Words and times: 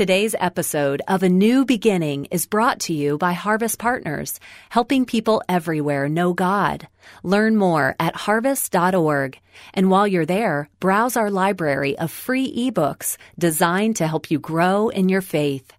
Today's 0.00 0.34
episode 0.40 1.02
of 1.08 1.22
A 1.22 1.28
New 1.28 1.66
Beginning 1.66 2.24
is 2.30 2.46
brought 2.46 2.80
to 2.80 2.94
you 2.94 3.18
by 3.18 3.34
Harvest 3.34 3.78
Partners, 3.78 4.40
helping 4.70 5.04
people 5.04 5.42
everywhere 5.46 6.08
know 6.08 6.32
God. 6.32 6.88
Learn 7.22 7.54
more 7.56 7.96
at 8.00 8.16
harvest.org. 8.16 9.38
And 9.74 9.90
while 9.90 10.06
you're 10.06 10.24
there, 10.24 10.70
browse 10.80 11.18
our 11.18 11.30
library 11.30 11.98
of 11.98 12.10
free 12.10 12.50
ebooks 12.50 13.18
designed 13.38 13.96
to 13.96 14.06
help 14.06 14.30
you 14.30 14.38
grow 14.38 14.88
in 14.88 15.10
your 15.10 15.20
faith. 15.20 15.70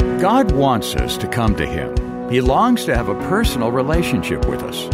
God 0.00 0.50
wants 0.50 0.96
us 0.96 1.16
to 1.18 1.28
come 1.28 1.54
to 1.54 1.66
Him. 1.66 2.28
He 2.28 2.40
longs 2.40 2.84
to 2.86 2.96
have 2.96 3.08
a 3.08 3.28
personal 3.28 3.70
relationship 3.70 4.44
with 4.48 4.64
us. 4.64 4.92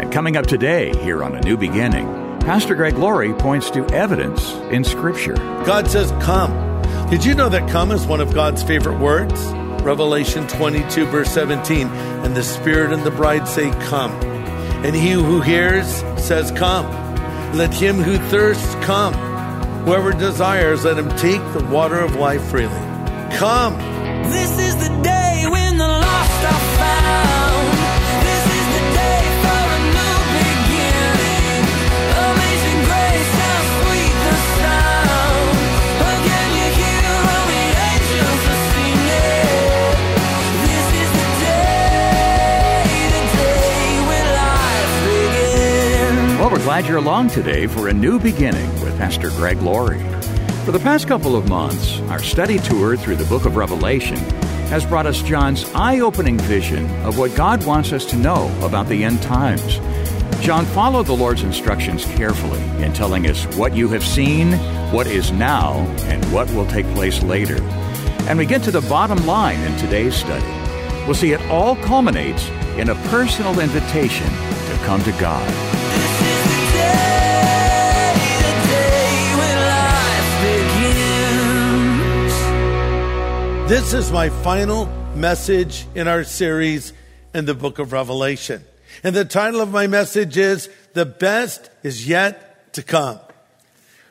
And 0.00 0.10
coming 0.10 0.38
up 0.38 0.46
today, 0.46 0.96
here 1.02 1.22
on 1.22 1.36
A 1.36 1.40
New 1.42 1.58
Beginning, 1.58 2.06
Pastor 2.40 2.74
Greg 2.74 2.96
Laurie 2.96 3.34
points 3.34 3.70
to 3.72 3.84
evidence 3.88 4.52
in 4.72 4.84
Scripture. 4.84 5.34
God 5.66 5.86
says, 5.86 6.12
Come. 6.24 6.70
Did 7.10 7.24
you 7.24 7.34
know 7.34 7.48
that 7.48 7.68
come 7.68 7.90
is 7.90 8.06
one 8.06 8.20
of 8.20 8.32
God's 8.32 8.62
favorite 8.62 9.00
words? 9.00 9.34
Revelation 9.82 10.46
22, 10.46 11.06
verse 11.06 11.28
17. 11.32 11.88
And 11.88 12.36
the 12.36 12.44
Spirit 12.44 12.92
and 12.92 13.02
the 13.02 13.10
bride 13.10 13.48
say, 13.48 13.70
Come. 13.88 14.12
And 14.84 14.94
he 14.94 15.10
who 15.10 15.40
hears 15.40 15.88
says, 16.16 16.52
Come. 16.52 16.86
Let 17.56 17.74
him 17.74 17.96
who 17.96 18.16
thirsts 18.28 18.76
come. 18.76 19.12
Whoever 19.84 20.12
desires, 20.12 20.84
let 20.84 20.98
him 20.98 21.08
take 21.16 21.42
the 21.52 21.66
water 21.68 21.98
of 21.98 22.14
life 22.14 22.44
freely. 22.44 22.72
Come. 23.36 23.76
This 24.30 24.56
is 24.60 24.76
the 24.76 25.02
day 25.02 25.46
when 25.50 25.59
glad 46.80 46.88
you're 46.88 46.98
along 46.98 47.28
today 47.28 47.66
for 47.66 47.88
a 47.88 47.92
new 47.92 48.18
beginning 48.18 48.66
with 48.80 48.96
Pastor 48.96 49.28
Greg 49.32 49.60
Laurie. 49.60 50.02
For 50.64 50.72
the 50.72 50.78
past 50.78 51.06
couple 51.06 51.36
of 51.36 51.46
months, 51.46 52.00
our 52.08 52.22
study 52.22 52.58
tour 52.58 52.96
through 52.96 53.16
the 53.16 53.26
book 53.26 53.44
of 53.44 53.56
Revelation 53.56 54.16
has 54.70 54.86
brought 54.86 55.04
us 55.04 55.20
John's 55.20 55.70
eye 55.74 56.00
opening 56.00 56.38
vision 56.38 56.88
of 57.04 57.18
what 57.18 57.34
God 57.34 57.66
wants 57.66 57.92
us 57.92 58.06
to 58.06 58.16
know 58.16 58.50
about 58.64 58.88
the 58.88 59.04
end 59.04 59.20
times. 59.20 59.78
John 60.42 60.64
followed 60.64 61.04
the 61.04 61.12
Lord's 61.12 61.42
instructions 61.42 62.06
carefully 62.06 62.62
in 62.82 62.94
telling 62.94 63.26
us 63.26 63.44
what 63.56 63.76
you 63.76 63.86
have 63.88 64.02
seen, 64.02 64.52
what 64.90 65.06
is 65.06 65.32
now, 65.32 65.74
and 66.04 66.24
what 66.32 66.50
will 66.52 66.66
take 66.66 66.86
place 66.94 67.22
later. 67.22 67.62
And 68.26 68.38
we 68.38 68.46
get 68.46 68.62
to 68.62 68.70
the 68.70 68.80
bottom 68.88 69.26
line 69.26 69.60
in 69.60 69.76
today's 69.76 70.14
study. 70.14 70.46
We'll 71.04 71.14
see 71.14 71.32
it 71.32 71.42
all 71.50 71.76
culminates 71.76 72.48
in 72.78 72.88
a 72.88 72.94
personal 73.10 73.60
invitation 73.60 74.28
to 74.30 74.80
come 74.86 75.02
to 75.02 75.12
God. 75.20 75.79
This 83.70 83.94
is 83.94 84.10
my 84.10 84.30
final 84.30 84.86
message 85.14 85.86
in 85.94 86.08
our 86.08 86.24
series 86.24 86.92
in 87.32 87.44
the 87.44 87.54
book 87.54 87.78
of 87.78 87.92
Revelation. 87.92 88.64
And 89.04 89.14
the 89.14 89.24
title 89.24 89.60
of 89.60 89.70
my 89.70 89.86
message 89.86 90.36
is 90.36 90.68
The 90.94 91.06
Best 91.06 91.70
is 91.84 92.08
Yet 92.08 92.72
to 92.72 92.82
Come. 92.82 93.20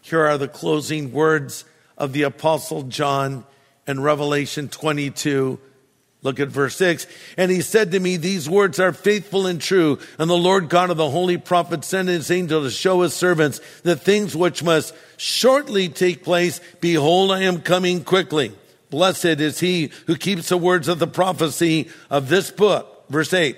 Here 0.02 0.26
are 0.26 0.38
the 0.38 0.48
closing 0.48 1.12
words 1.12 1.66
of 1.98 2.14
the 2.14 2.22
Apostle 2.22 2.84
John 2.84 3.44
in 3.86 4.00
Revelation 4.00 4.70
22. 4.70 5.60
Look 6.22 6.40
at 6.40 6.48
verse 6.48 6.78
6. 6.78 7.06
And 7.36 7.52
he 7.52 7.60
said 7.60 7.92
to 7.92 8.00
me, 8.00 8.16
These 8.16 8.50
words 8.50 8.80
are 8.80 8.94
faithful 8.94 9.46
and 9.46 9.60
true. 9.60 10.00
And 10.18 10.30
the 10.30 10.38
Lord 10.38 10.70
God 10.70 10.90
of 10.90 10.96
the 10.96 11.10
holy 11.10 11.38
prophet 11.38 11.84
sent 11.84 12.08
his 12.08 12.32
angel 12.32 12.64
to 12.64 12.72
show 12.72 13.02
his 13.02 13.14
servants 13.14 13.60
the 13.82 13.98
things 13.98 14.38
which 14.38 14.64
must 14.64 14.96
shortly 15.18 15.90
take 15.90 16.24
place. 16.24 16.62
Behold, 16.80 17.34
I 17.34 17.42
am 17.42 17.62
coming 17.62 18.06
quickly. 18.06 18.54
Blessed 18.90 19.26
is 19.26 19.60
he 19.60 19.92
who 20.08 20.16
keeps 20.16 20.50
the 20.50 20.58
words 20.58 20.88
of 20.88 21.00
the 21.00 21.08
prophecy 21.08 21.90
of 22.10 22.30
this 22.30 22.52
book. 22.52 23.06
Verse 23.10 23.34
8. 23.34 23.58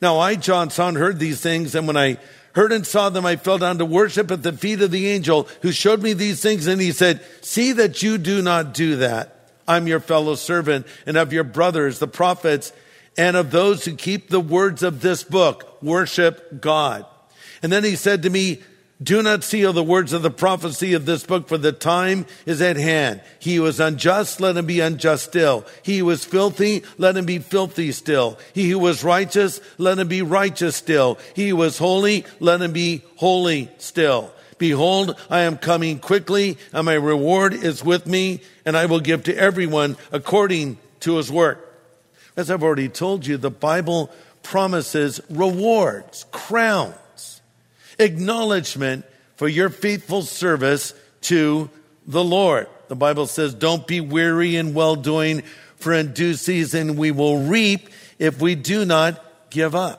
Now 0.00 0.18
I, 0.18 0.34
John, 0.34 0.70
and 0.76 0.96
heard 0.96 1.18
these 1.18 1.40
things, 1.40 1.74
and 1.74 1.86
when 1.86 1.96
I 1.96 2.18
heard 2.54 2.72
and 2.72 2.86
saw 2.86 3.08
them, 3.08 3.24
I 3.24 3.36
fell 3.36 3.58
down 3.58 3.78
to 3.78 3.84
worship 3.84 4.30
at 4.30 4.42
the 4.42 4.52
feet 4.52 4.82
of 4.82 4.90
the 4.90 5.08
angel 5.08 5.48
who 5.62 5.72
showed 5.72 6.02
me 6.02 6.12
these 6.12 6.42
things, 6.42 6.66
and 6.66 6.80
he 6.80 6.92
said, 6.92 7.24
See 7.40 7.72
that 7.72 8.02
you 8.02 8.18
do 8.18 8.42
not 8.42 8.74
do 8.74 8.96
that. 8.96 9.50
I'm 9.66 9.86
your 9.86 10.00
fellow 10.00 10.34
servant 10.34 10.86
and 11.06 11.16
of 11.16 11.32
your 11.32 11.44
brothers, 11.44 11.98
the 11.98 12.08
prophets, 12.08 12.72
and 13.16 13.36
of 13.36 13.50
those 13.50 13.84
who 13.84 13.94
keep 13.94 14.28
the 14.28 14.40
words 14.40 14.82
of 14.82 15.00
this 15.00 15.22
book. 15.22 15.80
Worship 15.82 16.60
God. 16.60 17.06
And 17.62 17.70
then 17.70 17.84
he 17.84 17.94
said 17.94 18.22
to 18.24 18.30
me, 18.30 18.62
do 19.02 19.22
not 19.22 19.44
seal 19.44 19.72
the 19.72 19.82
words 19.82 20.12
of 20.12 20.22
the 20.22 20.30
prophecy 20.30 20.92
of 20.92 21.06
this 21.06 21.24
book, 21.24 21.48
for 21.48 21.58
the 21.58 21.72
time 21.72 22.26
is 22.46 22.60
at 22.60 22.76
hand. 22.76 23.20
He 23.38 23.58
was 23.58 23.80
unjust, 23.80 24.40
let 24.40 24.56
him 24.56 24.66
be 24.66 24.80
unjust 24.80 25.24
still. 25.24 25.64
He 25.82 25.98
who 25.98 26.06
was 26.06 26.24
filthy, 26.24 26.82
let 26.98 27.16
him 27.16 27.26
be 27.26 27.38
filthy 27.38 27.92
still. 27.92 28.38
He 28.52 28.70
who 28.70 28.78
was 28.78 29.04
righteous, 29.04 29.60
let 29.78 29.98
him 29.98 30.08
be 30.08 30.22
righteous 30.22 30.76
still. 30.76 31.18
He 31.34 31.48
who 31.50 31.56
was 31.56 31.78
holy, 31.78 32.24
let 32.38 32.60
him 32.60 32.72
be 32.72 33.02
holy 33.16 33.70
still. 33.78 34.32
Behold, 34.58 35.16
I 35.28 35.40
am 35.40 35.56
coming 35.56 35.98
quickly, 35.98 36.58
and 36.72 36.86
my 36.86 36.94
reward 36.94 37.54
is 37.54 37.84
with 37.84 38.06
me, 38.06 38.42
and 38.64 38.76
I 38.76 38.86
will 38.86 39.00
give 39.00 39.24
to 39.24 39.36
everyone 39.36 39.96
according 40.12 40.78
to 41.00 41.16
his 41.16 41.32
work. 41.32 41.68
As 42.36 42.50
I've 42.50 42.62
already 42.62 42.88
told 42.88 43.26
you, 43.26 43.36
the 43.36 43.50
Bible 43.50 44.10
promises 44.42 45.20
rewards, 45.28 46.26
crowns 46.30 46.94
acknowledgement 48.02 49.06
for 49.36 49.48
your 49.48 49.70
faithful 49.70 50.22
service 50.22 50.94
to 51.22 51.70
the 52.06 52.22
Lord. 52.22 52.68
The 52.88 52.96
Bible 52.96 53.26
says, 53.26 53.54
don't 53.54 53.86
be 53.86 54.00
weary 54.00 54.56
in 54.56 54.74
well 54.74 54.96
doing, 54.96 55.42
for 55.76 55.92
in 55.94 56.12
due 56.12 56.34
season 56.34 56.96
we 56.96 57.10
will 57.10 57.38
reap 57.38 57.88
if 58.18 58.40
we 58.40 58.54
do 58.54 58.84
not 58.84 59.24
give 59.50 59.74
up. 59.74 59.98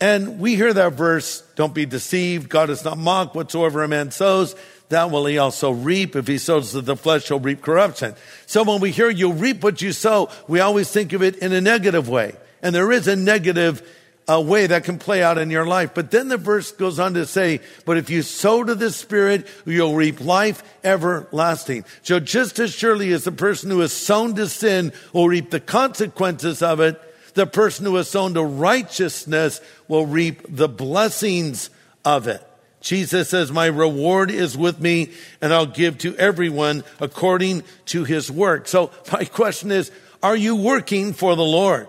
And 0.00 0.38
we 0.38 0.54
hear 0.54 0.72
that 0.72 0.92
verse, 0.92 1.42
don't 1.56 1.74
be 1.74 1.84
deceived. 1.84 2.48
God 2.48 2.70
is 2.70 2.84
not 2.84 2.98
mocked. 2.98 3.34
Whatsoever 3.34 3.82
a 3.82 3.88
man 3.88 4.12
sows, 4.12 4.54
that 4.90 5.10
will 5.10 5.26
he 5.26 5.38
also 5.38 5.72
reap. 5.72 6.14
If 6.14 6.28
he 6.28 6.38
sows 6.38 6.70
to 6.70 6.80
the 6.80 6.96
flesh, 6.96 7.28
he'll 7.28 7.40
reap 7.40 7.62
corruption. 7.62 8.14
So 8.46 8.62
when 8.62 8.80
we 8.80 8.92
hear 8.92 9.10
you 9.10 9.32
reap 9.32 9.62
what 9.62 9.82
you 9.82 9.92
sow, 9.92 10.30
we 10.46 10.60
always 10.60 10.90
think 10.90 11.12
of 11.12 11.22
it 11.22 11.36
in 11.36 11.52
a 11.52 11.60
negative 11.60 12.08
way. 12.08 12.36
And 12.62 12.74
there 12.74 12.92
is 12.92 13.08
a 13.08 13.16
negative 13.16 13.82
a 14.28 14.40
way 14.40 14.66
that 14.66 14.84
can 14.84 14.98
play 14.98 15.22
out 15.22 15.38
in 15.38 15.50
your 15.50 15.66
life. 15.66 15.94
But 15.94 16.10
then 16.10 16.28
the 16.28 16.36
verse 16.36 16.70
goes 16.70 16.98
on 16.98 17.14
to 17.14 17.24
say, 17.24 17.60
but 17.86 17.96
if 17.96 18.10
you 18.10 18.20
sow 18.20 18.62
to 18.62 18.74
the 18.74 18.90
Spirit, 18.90 19.46
you'll 19.64 19.94
reap 19.94 20.20
life 20.20 20.62
everlasting. 20.84 21.86
So 22.02 22.20
just 22.20 22.58
as 22.58 22.74
surely 22.74 23.12
as 23.12 23.24
the 23.24 23.32
person 23.32 23.70
who 23.70 23.80
has 23.80 23.92
sown 23.92 24.34
to 24.34 24.46
sin 24.46 24.92
will 25.14 25.28
reap 25.28 25.50
the 25.50 25.60
consequences 25.60 26.60
of 26.62 26.78
it, 26.80 27.00
the 27.32 27.46
person 27.46 27.86
who 27.86 27.94
has 27.96 28.10
sown 28.10 28.34
to 28.34 28.42
righteousness 28.42 29.62
will 29.88 30.04
reap 30.04 30.42
the 30.48 30.68
blessings 30.68 31.70
of 32.04 32.28
it. 32.28 32.44
Jesus 32.80 33.30
says, 33.30 33.50
my 33.50 33.66
reward 33.66 34.30
is 34.30 34.56
with 34.56 34.78
me 34.78 35.10
and 35.40 35.52
I'll 35.54 35.66
give 35.66 35.98
to 35.98 36.14
everyone 36.16 36.84
according 37.00 37.64
to 37.86 38.04
his 38.04 38.30
work. 38.30 38.68
So 38.68 38.90
my 39.10 39.24
question 39.24 39.72
is, 39.72 39.90
are 40.22 40.36
you 40.36 40.54
working 40.54 41.12
for 41.12 41.34
the 41.34 41.42
Lord? 41.42 41.88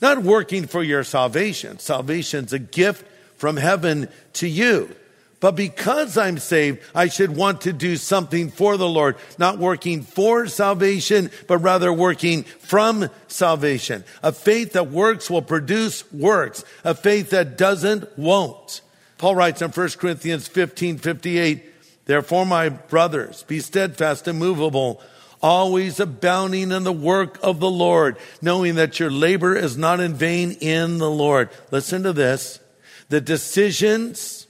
Not 0.00 0.22
working 0.22 0.66
for 0.66 0.82
your 0.82 1.04
salvation. 1.04 1.78
Salvation's 1.78 2.52
a 2.52 2.58
gift 2.58 3.06
from 3.36 3.56
heaven 3.56 4.08
to 4.34 4.48
you. 4.48 4.94
But 5.38 5.52
because 5.52 6.16
I'm 6.16 6.38
saved, 6.38 6.80
I 6.94 7.08
should 7.08 7.36
want 7.36 7.62
to 7.62 7.72
do 7.72 7.96
something 7.96 8.50
for 8.50 8.78
the 8.78 8.88
Lord, 8.88 9.16
not 9.38 9.58
working 9.58 10.02
for 10.02 10.46
salvation, 10.46 11.30
but 11.46 11.58
rather 11.58 11.92
working 11.92 12.44
from 12.44 13.10
salvation. 13.28 14.04
A 14.22 14.32
faith 14.32 14.72
that 14.72 14.90
works 14.90 15.28
will 15.28 15.42
produce 15.42 16.10
works. 16.10 16.64
A 16.84 16.94
faith 16.94 17.30
that 17.30 17.58
doesn't 17.58 18.18
won't. 18.18 18.80
Paul 19.18 19.34
writes 19.34 19.60
in 19.60 19.70
1 19.70 19.88
Corinthians 19.98 20.48
15, 20.48 20.98
58, 20.98 21.64
Therefore, 22.06 22.46
my 22.46 22.68
brothers, 22.68 23.42
be 23.42 23.60
steadfast, 23.60 24.28
immovable, 24.28 25.02
always 25.42 26.00
abounding 26.00 26.72
in 26.72 26.84
the 26.84 26.92
work 26.92 27.38
of 27.42 27.60
the 27.60 27.70
Lord, 27.70 28.16
knowing 28.40 28.76
that 28.76 28.98
your 28.98 29.10
labor 29.10 29.54
is 29.56 29.76
not 29.76 30.00
in 30.00 30.14
vain 30.14 30.52
in 30.52 30.98
the 30.98 31.10
Lord. 31.10 31.50
Listen 31.70 32.02
to 32.02 32.12
this. 32.12 32.60
The 33.08 33.20
decisions 33.20 34.46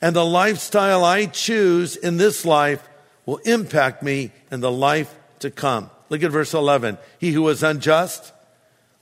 and 0.00 0.16
the 0.16 0.24
lifestyle 0.24 1.04
I 1.04 1.26
choose 1.26 1.96
in 1.96 2.16
this 2.16 2.44
life 2.44 2.86
will 3.26 3.38
impact 3.38 4.02
me 4.02 4.32
in 4.50 4.60
the 4.60 4.70
life 4.70 5.14
to 5.40 5.50
come. 5.50 5.90
Look 6.08 6.22
at 6.22 6.30
verse 6.30 6.54
11. 6.54 6.98
He 7.18 7.32
who 7.32 7.48
is 7.48 7.62
unjust, 7.62 8.32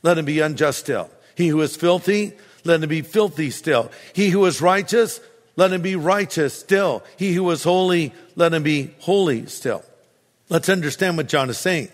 let 0.03 0.19
him 0.19 0.25
be 0.25 0.41
unjust 0.41 0.79
still. 0.79 1.11
He 1.35 1.49
who 1.49 1.61
is 1.61 1.77
filthy, 1.77 2.33
let 2.65 2.83
him 2.83 2.89
be 2.89 3.03
filthy 3.03 3.51
still. 3.51 3.91
He 4.13 4.31
who 4.31 4.45
is 4.47 4.61
righteous, 4.61 5.21
let 5.57 5.73
him 5.73 5.83
be 5.83 5.97
righteous 5.97 6.59
still. 6.59 7.03
He 7.17 7.35
who 7.35 7.51
is 7.51 7.65
holy, 7.65 8.13
let 8.37 8.55
him 8.55 8.63
be 8.63 8.95
holy 9.01 9.47
still. 9.47 9.85
Let's 10.53 10.69
understand 10.69 11.17
what 11.17 11.29
John 11.29 11.49
is 11.49 11.57
saying. 11.57 11.89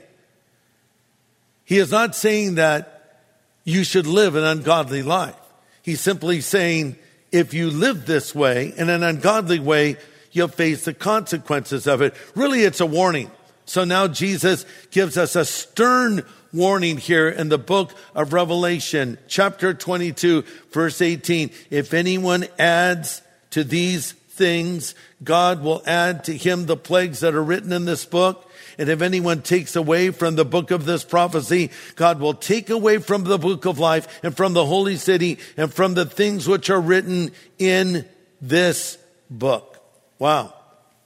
He 1.65 1.79
is 1.79 1.93
not 1.93 2.17
saying 2.17 2.57
that 2.57 3.21
you 3.63 3.85
should 3.85 4.09
live 4.09 4.35
an 4.35 4.43
ungodly 4.43 5.05
life. 5.05 5.37
He's 5.81 6.01
simply 6.01 6.41
saying 6.41 6.97
if 7.31 7.55
you 7.55 7.71
live 7.71 8.05
this 8.05 8.35
way 8.35 8.75
in 8.77 8.89
an 8.91 9.05
ungodly 9.05 9.61
way, 9.61 9.97
you'll 10.33 10.49
face 10.49 10.85
the 10.85 10.93
consequences 10.93 11.87
of 11.87 12.03
it. 12.03 12.17
Really, 12.35 12.63
it's 12.63 12.81
a 12.81 12.87
warning. 12.87 13.31
So 13.65 13.85
now 13.85 14.09
Jesus 14.09 14.67
gives 14.91 15.17
us 15.17 15.37
a 15.37 15.45
stern 15.45 16.25
warning 16.53 16.97
here 16.97 17.29
in 17.29 17.51
the 17.51 17.59
book 17.59 17.93
of 18.13 18.33
Revelation, 18.33 19.19
chapter 19.29 19.73
22, 19.73 20.43
verse 20.73 21.01
18. 21.01 21.53
If 21.71 21.95
anyone 21.95 22.45
adds 22.59 23.23
to 23.51 23.63
these 23.63 24.15
things, 24.39 24.97
God 25.23 25.63
will 25.63 25.83
add 25.87 26.25
to 26.25 26.37
him 26.37 26.67
the 26.67 26.77
plagues 26.77 27.21
that 27.21 27.37
are 27.37 27.43
written 27.43 27.73
in 27.73 27.85
this 27.85 28.05
book. 28.05 28.47
And 28.79 28.89
if 28.89 29.03
anyone 29.03 29.43
takes 29.43 29.75
away 29.75 30.11
from 30.11 30.37
the 30.37 30.45
book 30.45 30.71
of 30.71 30.85
this 30.85 31.03
prophecy, 31.03 31.71
God 31.97 32.21
will 32.21 32.35
take 32.35 32.71
away 32.71 32.99
from 32.99 33.25
the 33.25 33.39
book 33.39 33.65
of 33.65 33.81
life 33.81 34.21
and 34.23 34.37
from 34.37 34.53
the 34.53 34.65
holy 34.65 34.97
city 34.97 35.39
and 35.57 35.75
from 35.75 35.95
the 35.95 36.05
things 36.05 36.47
which 36.47 36.71
are 36.71 36.81
written 36.81 37.33
in 37.59 38.09
this 38.41 38.97
book. 39.29 39.83
Wow. 40.21 40.55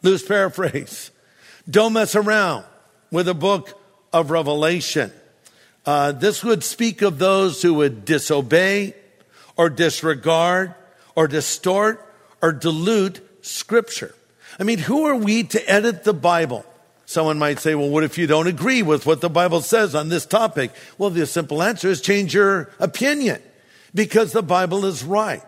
Loose 0.03 0.27
paraphrase. 0.27 1.11
Don't 1.69 1.95
mess 1.95 2.15
around 2.15 2.65
with 3.11 3.27
a 3.27 3.35
book 3.35 3.79
of 4.13 4.31
Revelation. 4.31 5.11
Uh, 5.87 6.13
this 6.13 6.45
would 6.45 6.63
speak 6.63 7.01
of 7.01 7.19
those 7.19 7.63
who 7.63 7.75
would 7.75 8.05
disobey 8.05 8.95
or 9.57 9.71
disregard 9.71 10.75
or 11.15 11.27
distort 11.27 12.07
or 12.43 12.53
dilute 12.53 13.21
scripture. 13.45 14.15
I 14.59 14.65
mean, 14.65 14.79
who 14.79 15.07
are 15.07 15.17
we 15.17 15.45
to 15.45 15.71
edit 15.71 16.05
the 16.05 16.13
Bible? 16.13 16.67
Someone 17.05 17.39
might 17.39 17.59
say, 17.59 17.75
well, 17.75 17.89
what 17.89 18.05
if 18.05 18.17
you 18.17 18.27
don't 18.27 18.47
agree 18.47 18.83
with 18.83 19.07
what 19.07 19.21
the 19.21 19.29
Bible 19.29 19.61
says 19.61 19.95
on 19.95 20.09
this 20.09 20.25
topic? 20.25 20.71
Well, 20.99 21.11
the 21.11 21.27
simple 21.27 21.63
answer 21.63 21.89
is 21.89 22.01
change 22.01 22.35
your 22.35 22.71
opinion 22.79 23.43
because 23.95 24.33
the 24.33 24.43
Bible 24.43 24.85
is 24.85 25.05
right. 25.05 25.43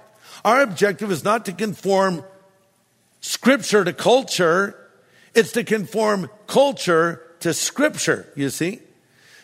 Our 0.44 0.60
objective 0.62 1.10
is 1.10 1.24
not 1.24 1.46
to 1.46 1.52
conform 1.52 2.24
scripture 3.20 3.84
to 3.84 3.92
culture. 3.92 4.76
It's 5.34 5.52
to 5.52 5.64
conform 5.64 6.28
culture 6.46 7.22
to 7.40 7.54
scripture, 7.54 8.30
you 8.36 8.50
see? 8.50 8.80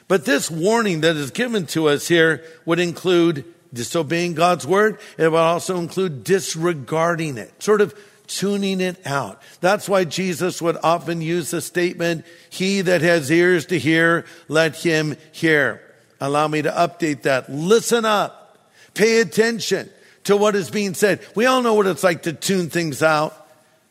But 0.09 0.25
this 0.25 0.51
warning 0.51 1.03
that 1.03 1.17
is 1.17 1.31
given 1.31 1.67
to 1.67 1.89
us 1.89 2.09
here 2.09 2.45
would 2.65 2.81
include 2.81 3.45
disobeying 3.73 4.35
God's 4.35 4.67
word. 4.67 4.99
It 5.17 5.31
would 5.31 5.39
also 5.39 5.79
include 5.79 6.25
disregarding 6.25 7.39
it, 7.39 7.63
sort 7.63 7.81
of 7.81 7.95
tuning 8.31 8.81
it 8.81 9.05
out. 9.07 9.43
That's 9.61 9.89
why 9.89 10.05
Jesus 10.05 10.63
would 10.63 10.79
often 10.83 11.21
use 11.21 11.51
the 11.51 11.61
statement, 11.61 12.25
he 12.49 12.81
that 12.83 13.03
has 13.03 13.31
ears 13.31 13.67
to 13.67 13.79
hear, 13.79 14.25
let 14.49 14.77
him 14.77 15.17
hear. 15.33 15.83
Allow 16.21 16.49
me 16.49 16.63
to 16.63 16.71
update 16.71 17.23
that. 17.23 17.51
Listen 17.51 18.05
up. 18.05 18.59
Pay 18.95 19.21
attention 19.21 19.91
to 20.25 20.37
what 20.37 20.55
is 20.55 20.71
being 20.71 20.95
said. 20.95 21.21
We 21.35 21.47
all 21.47 21.63
know 21.63 21.75
what 21.75 21.87
it's 21.87 22.05
like 22.05 22.23
to 22.23 22.33
tune 22.33 22.71
things 22.71 23.03
out. 23.03 23.37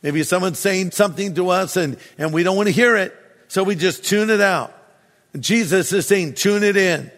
Maybe 0.01 0.23
someone's 0.23 0.59
saying 0.59 0.91
something 0.91 1.35
to 1.35 1.49
us 1.49 1.75
and, 1.75 1.97
and 2.17 2.33
we 2.33 2.43
don't 2.43 2.55
want 2.55 2.67
to 2.67 2.73
hear 2.73 2.95
it. 2.95 3.13
So 3.49 3.63
we 3.63 3.75
just 3.75 4.05
tune 4.05 4.29
it 4.29 4.41
out. 4.41 4.73
Jesus 5.37 5.91
is 5.91 6.07
saying, 6.07 6.35
tune 6.35 6.63
it 6.63 6.77
in. 6.77 7.11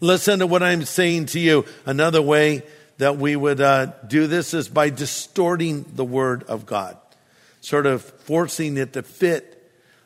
Listen 0.00 0.38
to 0.38 0.46
what 0.46 0.62
I'm 0.62 0.84
saying 0.84 1.26
to 1.26 1.40
you. 1.40 1.64
Another 1.84 2.22
way 2.22 2.62
that 3.00 3.16
we 3.16 3.34
would 3.34 3.62
uh, 3.62 3.86
do 4.06 4.26
this 4.26 4.52
is 4.52 4.68
by 4.68 4.90
distorting 4.90 5.86
the 5.94 6.04
word 6.04 6.42
of 6.44 6.66
God, 6.66 6.98
sort 7.62 7.86
of 7.86 8.02
forcing 8.02 8.76
it 8.76 8.92
to 8.92 9.02
fit 9.02 9.56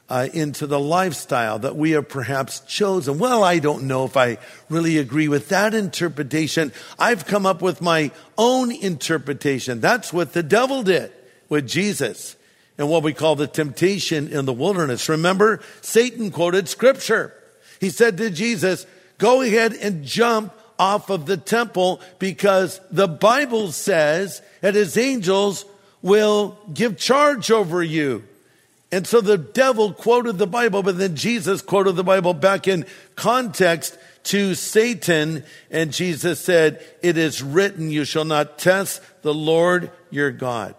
uh, 0.09 0.29
into 0.33 0.69
the 0.69 0.79
lifestyle 0.79 1.59
that 1.59 1.75
we 1.75 1.91
have 1.91 2.09
perhaps 2.09 2.61
chosen. 2.61 3.19
Well, 3.19 3.43
I 3.43 3.59
don't 3.59 3.89
know 3.89 4.05
if 4.05 4.17
I 4.17 4.39
really 4.69 4.99
agree 4.99 5.27
with 5.27 5.49
that 5.49 5.75
interpretation. 5.75 6.73
I've 6.97 7.27
come 7.27 7.47
up 7.47 7.63
with 7.63 7.83
my 7.83 8.13
own 8.39 8.71
interpretation. 8.71 9.81
That's 9.81 10.13
what 10.13 10.33
the 10.33 10.45
devil 10.45 10.85
did 10.85 11.11
with 11.49 11.67
Jesus 11.67 12.37
and 12.79 12.89
what 12.89 13.03
we 13.03 13.13
call 13.13 13.35
the 13.35 13.49
temptation 13.49 14.29
in 14.29 14.45
the 14.45 14.53
wilderness. 14.53 15.09
Remember, 15.09 15.61
Satan 15.81 16.31
quoted 16.31 16.69
scripture. 16.69 17.35
He 17.81 17.91
said 17.91 18.19
to 18.19 18.31
Jesus, 18.31 18.87
go 19.19 19.43
ahead 19.43 19.73
and 19.73 20.05
jump 20.05 20.53
off 20.79 21.11
of 21.11 21.27
the 21.27 21.37
temple 21.37 22.01
because 22.19 22.81
the 22.91 23.09
Bible 23.09 23.73
says 23.73 24.43
that 24.61 24.75
his 24.75 24.97
angels 24.97 25.65
will 26.03 26.59
give 26.73 26.99
charge 26.99 27.51
over 27.51 27.83
you. 27.83 28.25
And 28.93 29.07
so 29.07 29.21
the 29.21 29.39
devil 29.39 29.93
quoted 29.93 30.39
the 30.39 30.47
Bible, 30.47 30.83
but 30.83 30.99
then 30.99 31.17
Jesus 31.17 31.63
quoted 31.63 31.97
the 31.97 32.05
Bible 32.05 32.35
back 32.35 32.69
in 32.69 32.87
context 33.17 33.99
to 34.25 34.55
Satan. 34.55 35.45
And 35.71 35.93
Jesus 35.93 36.41
said, 36.41 36.85
it 37.03 37.19
is 37.19 37.43
written, 37.43 37.91
you 37.91 38.05
shall 38.05 38.25
not 38.25 38.59
test 38.59 39.03
the 39.23 39.35
Lord 39.35 39.91
your 40.11 40.31
God. 40.31 40.75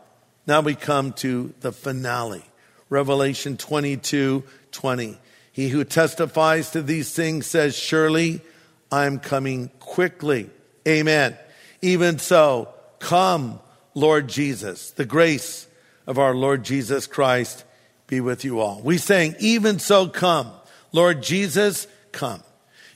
Now 0.47 0.61
we 0.61 0.75
come 0.75 1.11
to 1.13 1.53
the 1.61 1.71
finale. 1.71 2.43
Revelation 2.89 3.57
22, 3.57 4.43
20. 4.71 5.17
He 5.51 5.69
who 5.69 5.83
testifies 5.83 6.71
to 6.71 6.81
these 6.81 7.13
things 7.13 7.47
says, 7.47 7.75
surely 7.75 8.41
I'm 8.95 9.19
coming 9.19 9.69
quickly. 9.81 10.49
Amen. 10.87 11.37
Even 11.81 12.17
so, 12.17 12.73
come, 12.99 13.59
Lord 13.93 14.29
Jesus. 14.29 14.91
The 14.91 15.03
grace 15.03 15.67
of 16.07 16.17
our 16.17 16.33
Lord 16.33 16.63
Jesus 16.63 17.05
Christ 17.05 17.65
be 18.07 18.21
with 18.21 18.45
you 18.45 18.61
all. 18.61 18.79
We 18.81 18.97
saying, 18.97 19.35
even 19.39 19.79
so, 19.79 20.07
come. 20.07 20.49
Lord 20.93 21.21
Jesus, 21.21 21.87
come. 22.13 22.41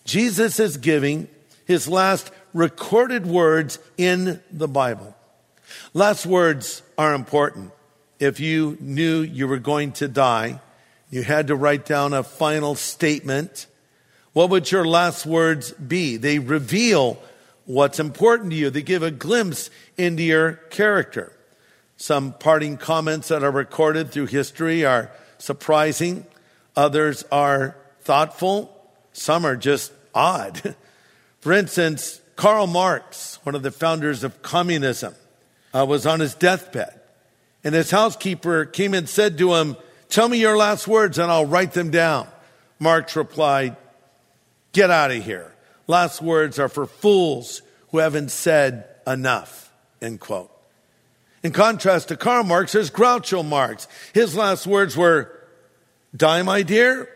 Jesus 0.06 0.58
is 0.58 0.78
giving 0.78 1.28
his 1.66 1.90
last 1.90 2.32
recorded 2.54 3.28
words 3.28 3.78
in 3.98 4.42
the 4.50 4.70
Bible. 4.70 5.18
Last 5.94 6.26
words 6.26 6.82
are 6.98 7.14
important. 7.14 7.74
If 8.20 8.40
you 8.40 8.78
knew 8.80 9.20
you 9.20 9.50
were 9.50 9.60
going 9.60 9.92
to 9.94 10.08
die, 10.08 10.62
you 11.10 11.24
had 11.24 11.48
to 11.48 11.56
write 11.56 11.86
down 11.86 12.14
a 12.14 12.24
final 12.24 12.76
statement 12.76 13.68
what 14.34 14.50
would 14.50 14.72
your 14.72 14.86
last 14.86 15.26
words 15.26 15.72
be? 15.72 16.18
They 16.18 16.40
reveal 16.40 17.22
what's 17.66 18.00
important 18.00 18.52
to 18.52 18.56
you. 18.56 18.70
They 18.70 18.82
give 18.82 19.04
a 19.04 19.12
glimpse 19.12 19.70
into 19.98 20.24
your 20.24 20.54
character. 20.54 21.34
Some 21.98 22.34
parting 22.34 22.78
comments 22.78 23.28
that 23.28 23.44
are 23.44 23.52
recorded 23.52 24.12
through 24.12 24.28
history 24.28 24.86
are 24.86 25.12
surprising. 25.38 26.26
Others 26.76 27.26
are 27.32 27.76
thoughtful. 28.02 28.76
Some 29.14 29.46
are 29.46 29.56
just 29.56 29.92
odd. 30.14 30.76
For 31.42 31.54
instance, 31.54 32.22
Karl 32.36 32.68
Marx, 32.68 33.40
one 33.44 33.56
of 33.56 33.64
the 33.64 33.72
founders 33.72 34.24
of 34.24 34.42
communism, 34.42 35.14
uh, 35.74 35.86
was 35.86 36.06
on 36.06 36.20
his 36.20 36.36
deathbed. 36.36 37.00
And 37.64 37.76
his 37.76 37.92
housekeeper 37.92 38.66
came 38.66 38.94
and 38.94 39.10
said 39.10 39.38
to 39.40 39.56
him, 39.56 39.76
Tell 40.08 40.30
me 40.30 40.40
your 40.40 40.58
last 40.58 40.88
words 40.88 41.20
and 41.20 41.32
I'll 41.32 41.46
write 41.46 41.74
them 41.74 41.92
down. 41.92 42.28
Marx 42.80 43.16
replied, 43.16 43.76
Get 44.72 44.90
out 44.90 45.12
of 45.12 45.24
here. 45.24 45.54
Last 45.88 46.22
words 46.22 46.60
are 46.60 46.70
for 46.70 46.86
fools 46.86 47.62
who 47.90 47.98
haven't 47.98 48.30
said 48.30 48.86
enough. 49.08 49.72
End 50.02 50.20
quote. 50.20 50.52
In 51.42 51.52
contrast 51.52 52.10
to 52.10 52.18
Karl 52.18 52.44
Marx, 52.44 52.74
there's 52.74 52.92
Groucho 52.92 53.46
Marx. 53.46 53.88
His 54.14 54.36
last 54.36 54.68
words 54.68 54.96
were, 54.96 55.32
Die, 56.16 56.42
my 56.44 56.62
dear? 56.64 57.10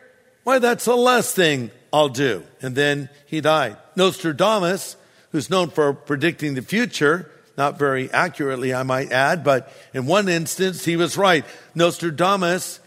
Why, 0.43 0.60
that's 0.60 0.86
the 0.86 0.95
last 0.95 1.36
thing 1.36 1.72
I'll 1.91 2.10
do. 2.10 2.43
And 2.62 2.75
then 2.75 3.10
he 3.27 3.41
died. 3.41 3.77
Nostradamus, 3.95 4.95
who's 5.31 5.50
known 5.50 5.69
for 5.69 5.93
predicting 5.93 6.53
the 6.55 6.62
future, 6.62 7.29
not 7.57 7.77
very 7.77 8.12
accurately, 8.12 8.74
I 8.74 8.83
might 8.83 9.12
add, 9.12 9.43
but 9.43 9.72
in 9.93 10.05
one 10.05 10.27
instance, 10.27 10.86
he 10.86 10.95
was 10.95 11.17
right. 11.17 11.45
Nostradamus 11.75 12.79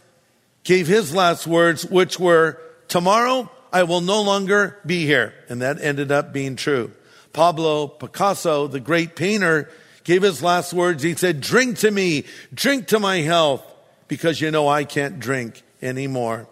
gave 0.64 0.87
his 0.87 1.14
last 1.14 1.46
words, 1.46 1.87
which 1.87 2.18
were, 2.18 2.61
Tomorrow 2.88 3.50
I 3.73 3.82
will 3.82 4.00
no 4.00 4.23
longer 4.23 4.78
be 4.85 5.06
here. 5.06 5.35
And 5.49 5.62
that 5.62 5.80
ended 5.80 6.11
up 6.12 6.32
being 6.32 6.56
true. 6.56 6.92
Pablo 7.32 7.88
Picasso, 7.88 8.66
the 8.66 8.80
great 8.80 9.14
painter, 9.16 9.70
gave 10.04 10.23
his 10.23 10.42
last 10.42 10.73
words. 10.73 11.02
He 11.02 11.14
said, 11.14 11.40
drink 11.40 11.78
to 11.78 11.90
me, 11.90 12.25
drink 12.54 12.88
to 12.88 12.99
my 12.99 13.18
health, 13.18 13.62
because 14.08 14.40
you 14.40 14.50
know 14.50 14.68
I 14.68 14.85
can't 14.85 15.20
drink 15.20 15.62
anymore. 15.82 16.49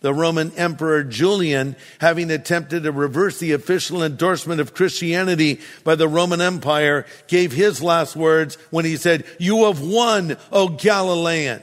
The 0.00 0.12
Roman 0.12 0.52
Emperor 0.52 1.02
Julian, 1.04 1.74
having 2.00 2.30
attempted 2.30 2.82
to 2.82 2.92
reverse 2.92 3.38
the 3.38 3.52
official 3.52 4.02
endorsement 4.02 4.60
of 4.60 4.74
Christianity 4.74 5.60
by 5.84 5.94
the 5.94 6.08
Roman 6.08 6.40
Empire, 6.40 7.06
gave 7.28 7.52
his 7.52 7.82
last 7.82 8.14
words 8.14 8.56
when 8.70 8.84
he 8.84 8.96
said, 8.96 9.24
You 9.38 9.64
have 9.64 9.80
won, 9.80 10.36
O 10.52 10.68
Galilean. 10.68 11.62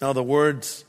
Now, 0.00 0.12
the 0.12 0.22
words 0.22 0.84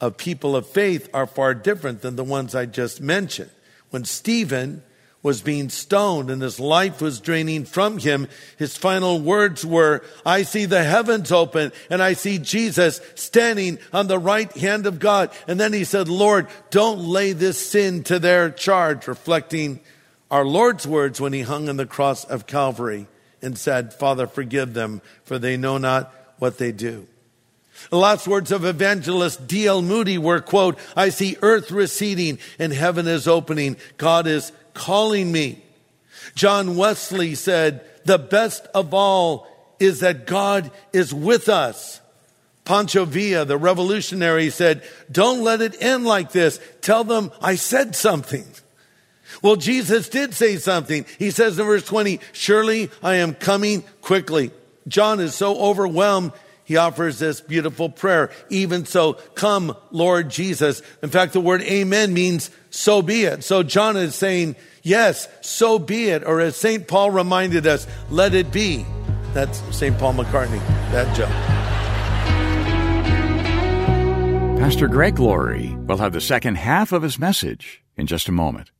of 0.00 0.16
people 0.16 0.54
of 0.54 0.66
faith 0.66 1.08
are 1.14 1.26
far 1.26 1.54
different 1.54 2.02
than 2.02 2.16
the 2.16 2.24
ones 2.24 2.54
I 2.54 2.66
just 2.66 3.00
mentioned. 3.00 3.50
When 3.90 4.04
Stephen 4.04 4.82
was 5.22 5.42
being 5.42 5.68
stoned 5.68 6.30
and 6.30 6.40
his 6.40 6.60
life 6.60 7.00
was 7.00 7.20
draining 7.20 7.64
from 7.64 7.98
him, 7.98 8.28
his 8.58 8.76
final 8.76 9.18
words 9.20 9.66
were, 9.66 10.04
I 10.24 10.42
see 10.42 10.66
the 10.66 10.84
heavens 10.84 11.32
open 11.32 11.72
and 11.90 12.02
I 12.02 12.12
see 12.12 12.38
Jesus 12.38 13.00
standing 13.14 13.78
on 13.92 14.06
the 14.06 14.18
right 14.18 14.52
hand 14.56 14.86
of 14.86 14.98
God. 14.98 15.30
And 15.48 15.58
then 15.58 15.72
he 15.72 15.84
said, 15.84 16.08
Lord, 16.08 16.46
don't 16.70 17.00
lay 17.00 17.32
this 17.32 17.58
sin 17.58 18.04
to 18.04 18.18
their 18.18 18.50
charge, 18.50 19.08
reflecting 19.08 19.80
our 20.30 20.44
Lord's 20.44 20.86
words 20.86 21.20
when 21.20 21.32
he 21.32 21.42
hung 21.42 21.68
on 21.68 21.76
the 21.76 21.86
cross 21.86 22.24
of 22.24 22.46
Calvary 22.46 23.06
and 23.42 23.58
said, 23.58 23.94
Father, 23.94 24.26
forgive 24.26 24.74
them, 24.74 25.00
for 25.24 25.38
they 25.38 25.56
know 25.56 25.78
not 25.78 26.12
what 26.38 26.58
they 26.58 26.72
do. 26.72 27.06
The 27.90 27.96
last 27.96 28.26
words 28.26 28.52
of 28.52 28.64
evangelist 28.64 29.46
D.L. 29.46 29.82
Moody 29.82 30.18
were, 30.18 30.40
quote, 30.40 30.78
I 30.96 31.10
see 31.10 31.36
earth 31.42 31.70
receding 31.70 32.38
and 32.58 32.72
heaven 32.72 33.06
is 33.06 33.28
opening. 33.28 33.76
God 33.96 34.26
is 34.26 34.52
calling 34.74 35.30
me. 35.30 35.62
John 36.34 36.76
Wesley 36.76 37.34
said, 37.34 37.84
the 38.04 38.18
best 38.18 38.66
of 38.74 38.94
all 38.94 39.46
is 39.78 40.00
that 40.00 40.26
God 40.26 40.70
is 40.92 41.12
with 41.12 41.48
us. 41.48 42.00
Pancho 42.64 43.04
Villa, 43.04 43.44
the 43.44 43.56
revolutionary, 43.56 44.50
said, 44.50 44.82
don't 45.10 45.42
let 45.42 45.60
it 45.60 45.80
end 45.80 46.04
like 46.04 46.32
this. 46.32 46.60
Tell 46.80 47.04
them 47.04 47.30
I 47.40 47.54
said 47.54 47.94
something. 47.94 48.44
Well, 49.42 49.56
Jesus 49.56 50.08
did 50.08 50.34
say 50.34 50.56
something. 50.56 51.06
He 51.18 51.30
says 51.30 51.58
in 51.58 51.66
verse 51.66 51.84
20, 51.84 52.20
surely 52.32 52.90
I 53.02 53.16
am 53.16 53.34
coming 53.34 53.82
quickly. 54.00 54.50
John 54.88 55.20
is 55.20 55.34
so 55.34 55.56
overwhelmed 55.58 56.32
he 56.66 56.76
offers 56.76 57.20
this 57.20 57.40
beautiful 57.40 57.88
prayer. 57.88 58.30
Even 58.50 58.84
so, 58.84 59.14
come, 59.36 59.76
Lord 59.92 60.28
Jesus. 60.28 60.82
In 61.00 61.10
fact, 61.10 61.32
the 61.32 61.40
word 61.40 61.62
amen 61.62 62.12
means 62.12 62.50
so 62.70 63.02
be 63.02 63.22
it. 63.22 63.44
So 63.44 63.62
John 63.62 63.96
is 63.96 64.16
saying, 64.16 64.56
yes, 64.82 65.28
so 65.42 65.78
be 65.78 66.08
it. 66.08 66.24
Or 66.24 66.40
as 66.40 66.56
St. 66.56 66.86
Paul 66.88 67.12
reminded 67.12 67.68
us, 67.68 67.86
let 68.10 68.34
it 68.34 68.50
be. 68.50 68.84
That's 69.32 69.62
St. 69.74 69.96
Paul 69.96 70.14
McCartney, 70.14 70.58
that 70.90 71.16
joke. 71.16 71.30
Pastor 74.58 74.88
Greg 74.88 75.20
Laurie 75.20 75.76
will 75.86 75.98
have 75.98 76.12
the 76.12 76.20
second 76.20 76.56
half 76.56 76.90
of 76.90 77.02
his 77.02 77.16
message 77.16 77.84
in 77.96 78.08
just 78.08 78.28
a 78.28 78.32
moment. 78.32 78.72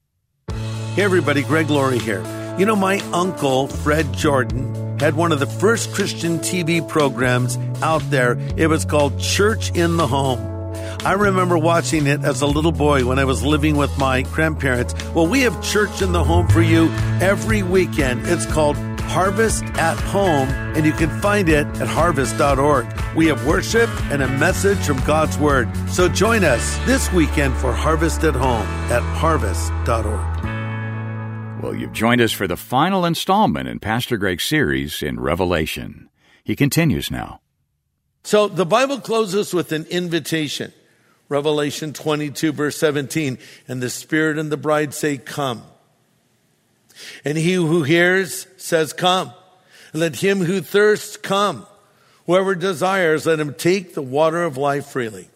Hey 0.97 1.05
everybody, 1.05 1.45
Greg 1.45 1.71
Laurie 1.71 1.99
here. 1.99 2.25
You 2.59 2.67
know, 2.67 2.75
my 2.75 2.99
uncle, 3.13 3.69
Fred 3.69 4.13
Jordan, 4.13 4.75
had 4.99 5.15
one 5.15 5.33
of 5.33 5.41
the 5.41 5.47
first 5.47 5.93
Christian 5.93 6.39
TV 6.39 6.87
programs 6.87 7.59
out 7.83 8.03
there. 8.11 8.39
It 8.57 8.69
was 8.69 8.85
called 8.85 9.19
Church 9.21 9.71
in 9.77 9.97
the 9.97 10.07
Home. 10.07 10.57
I 11.05 11.13
remember 11.13 11.57
watching 11.57 12.07
it 12.07 12.25
as 12.25 12.41
a 12.41 12.47
little 12.47 12.73
boy 12.73 13.05
when 13.05 13.19
I 13.19 13.25
was 13.25 13.43
living 13.43 13.77
with 13.77 13.97
my 13.99 14.23
grandparents. 14.23 14.95
Well, 15.15 15.27
we 15.27 15.43
have 15.43 15.63
Church 15.63 16.03
in 16.03 16.13
the 16.13 16.25
Home 16.25 16.49
for 16.49 16.63
you 16.63 16.89
every 17.21 17.63
weekend. 17.63 18.27
It's 18.27 18.47
called 18.47 18.77
Harvest 19.07 19.65
at 19.77 19.99
Home, 19.99 20.49
and 20.49 20.85
you 20.85 20.93
can 20.93 21.09
find 21.21 21.49
it 21.49 21.67
at 21.81 21.87
harvest.org. 21.87 22.87
We 23.15 23.27
have 23.27 23.47
worship 23.47 23.89
and 24.11 24.23
a 24.23 24.29
message 24.29 24.85
from 24.85 24.99
God's 25.05 25.39
Word. 25.39 25.69
So 25.89 26.09
join 26.09 26.43
us 26.45 26.77
this 26.87 27.13
weekend 27.13 27.57
for 27.57 27.73
Harvest 27.73 28.25
at 28.25 28.35
Home 28.35 28.67
at 28.91 29.03
harvest.org. 29.03 30.56
Well, 31.67 31.75
you've 31.75 31.93
joined 31.93 32.21
us 32.21 32.31
for 32.31 32.47
the 32.47 32.57
final 32.57 33.05
installment 33.05 33.69
in 33.69 33.81
Pastor 33.81 34.17
Greg's 34.17 34.45
series 34.45 35.03
in 35.03 35.19
Revelation. 35.19 36.09
He 36.45 36.55
continues 36.55 37.11
now. 37.11 37.41
So 38.23 38.47
the 38.47 38.65
Bible 38.65 39.01
closes 39.01 39.53
with 39.53 39.73
an 39.73 39.85
invitation. 39.87 40.73
Revelation 41.29 41.93
22, 41.93 42.53
verse 42.53 42.77
17. 42.77 43.39
And 43.67 43.83
the 43.83 43.91
Spirit 43.91 44.39
and 44.39 44.53
the 44.53 44.57
bride 44.57 44.95
say, 44.95 45.19
Come. 45.19 45.65
And 47.25 47.37
he 47.37 47.55
who 47.55 47.83
hears 47.83 48.47
says, 48.57 48.93
Come. 48.93 49.33
Let 49.93 50.15
him 50.15 50.45
who 50.45 50.61
thirsts 50.61 51.17
come. 51.17 51.67
Whoever 52.27 52.55
desires, 52.55 53.27
let 53.27 53.41
him 53.41 53.55
take 53.55 53.95
the 53.95 54.03
water 54.03 54.45
of 54.45 54.57
life 54.57 54.87
freely. 54.87 55.31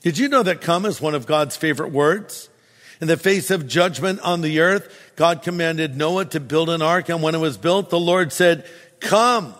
Did 0.00 0.16
you 0.16 0.28
know 0.28 0.44
that 0.44 0.60
come 0.60 0.86
is 0.86 1.00
one 1.00 1.16
of 1.16 1.26
God's 1.26 1.56
favorite 1.56 1.90
words? 1.90 2.50
In 3.00 3.08
the 3.08 3.16
face 3.16 3.50
of 3.50 3.66
judgment 3.66 4.20
on 4.20 4.40
the 4.40 4.60
earth, 4.60 5.03
God 5.16 5.42
commanded 5.42 5.96
Noah 5.96 6.24
to 6.26 6.40
build 6.40 6.70
an 6.70 6.82
ark. 6.82 7.08
And 7.08 7.22
when 7.22 7.34
it 7.34 7.38
was 7.38 7.56
built, 7.56 7.90
the 7.90 8.00
Lord 8.00 8.32
said, 8.32 8.66
Come, 9.00 9.54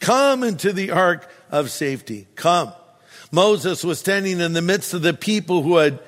come 0.00 0.42
into 0.42 0.72
the 0.72 0.90
ark 0.90 1.30
of 1.50 1.70
safety. 1.70 2.26
Come. 2.34 2.72
Moses 3.30 3.84
was 3.84 3.98
standing 3.98 4.40
in 4.40 4.52
the 4.52 4.62
midst 4.62 4.94
of 4.94 5.02
the 5.02 5.14
people 5.14 5.62
who 5.62 5.76
had 5.76 5.98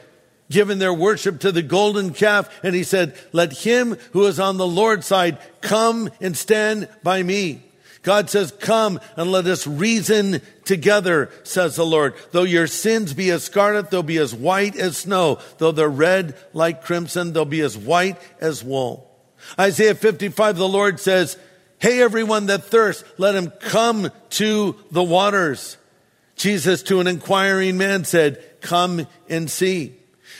given 0.50 0.78
their 0.78 0.95
worship 0.95 1.40
to 1.40 1.52
the 1.52 1.62
golden 1.62 2.12
calf. 2.12 2.49
And 2.62 2.75
he 2.75 2.85
said, 2.85 3.14
let 3.33 3.52
him 3.52 3.97
who 4.12 4.26
is 4.26 4.40
on 4.40 4.57
the 4.57 4.67
Lord's 4.67 5.07
side 5.07 5.38
come 5.61 6.11
and 6.21 6.37
stand 6.37 6.88
by 7.02 7.23
me. 7.23 7.62
God 8.08 8.30
says, 8.30 8.52
come 8.52 9.00
and 9.18 9.30
let 9.30 9.44
us 9.44 9.66
reason 9.66 10.40
together, 10.64 11.30
says 11.42 11.76
the 11.76 11.84
Lord. 11.84 12.14
Though 12.32 12.44
your 12.44 12.66
sins 12.66 13.12
be 13.12 13.28
as 13.28 13.44
scarlet, 13.44 13.90
they'll 13.90 14.02
be 14.02 14.16
as 14.16 14.34
white 14.34 14.76
as 14.76 14.96
snow. 14.96 15.40
Though 15.58 15.72
they're 15.72 15.90
red 15.90 16.34
like 16.54 16.84
crimson, 16.84 17.34
they'll 17.34 17.44
be 17.44 17.60
as 17.60 17.76
white 17.76 18.16
as 18.40 18.64
wool. 18.64 19.14
Isaiah 19.60 19.94
55, 19.94 20.56
the 20.56 20.66
Lord 20.66 20.98
says, 20.98 21.36
Hey, 21.80 22.00
everyone 22.00 22.46
that 22.46 22.64
thirsts, 22.64 23.04
let 23.18 23.34
him 23.34 23.50
come 23.60 24.10
to 24.30 24.76
the 24.90 25.02
waters. 25.02 25.76
Jesus 26.34 26.82
to 26.84 27.00
an 27.00 27.08
inquiring 27.08 27.76
man 27.76 28.06
said, 28.06 28.42
come 28.62 29.06
and 29.28 29.50
see. 29.50 29.96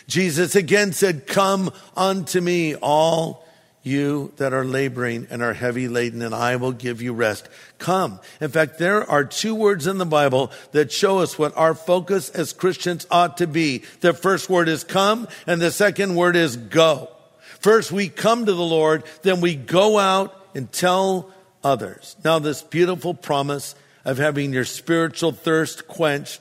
Jesus 0.07 0.57
again 0.57 0.95
said, 0.95 1.27
come 1.27 1.71
unto 1.95 2.41
me, 2.41 2.77
all 2.77 3.45
you 3.83 4.33
that 4.37 4.53
are 4.53 4.65
laboring 4.65 5.27
and 5.31 5.43
are 5.43 5.55
heavy 5.55 5.89
laden, 5.89 6.23
and 6.23 6.35
I 6.35 6.57
will 6.57 6.73
give 6.73 7.01
you 7.01 7.13
rest. 7.13 7.49
Come. 7.79 8.21
In 8.41 8.51
fact, 8.51 8.79
there 8.79 9.09
are 9.09 9.25
two 9.25 9.55
words 9.55 9.87
in 9.87 9.99
the 9.99 10.07
Bible 10.07 10.51
that 10.73 10.93
show 10.93 11.19
us 11.19 11.39
what 11.39 11.57
our 11.57 11.75
focus 11.75 12.31
as 12.31 12.53
Christians 12.53 13.07
ought 13.11 13.39
to 13.39 13.47
be. 13.47 13.85
The 14.01 14.13
first 14.13 14.51
word 14.51 14.69
is 14.69 14.85
come, 14.85 15.29
and 15.47 15.61
the 15.61 15.71
second 15.71 16.15
word 16.15 16.37
is 16.37 16.57
go. 16.57 17.09
First, 17.61 17.91
we 17.91 18.09
come 18.09 18.47
to 18.47 18.53
the 18.53 18.63
Lord, 18.63 19.05
then 19.23 19.41
we 19.41 19.55
go 19.55 19.99
out 19.99 20.35
and 20.55 20.71
tell 20.71 21.33
others. 21.65 22.17
Now, 22.25 22.39
this 22.39 22.63
beautiful 22.63 23.15
promise 23.15 23.75
of 24.05 24.19
having 24.19 24.53
your 24.53 24.65
spiritual 24.65 25.33
thirst 25.33 25.89
quenched 25.89 26.41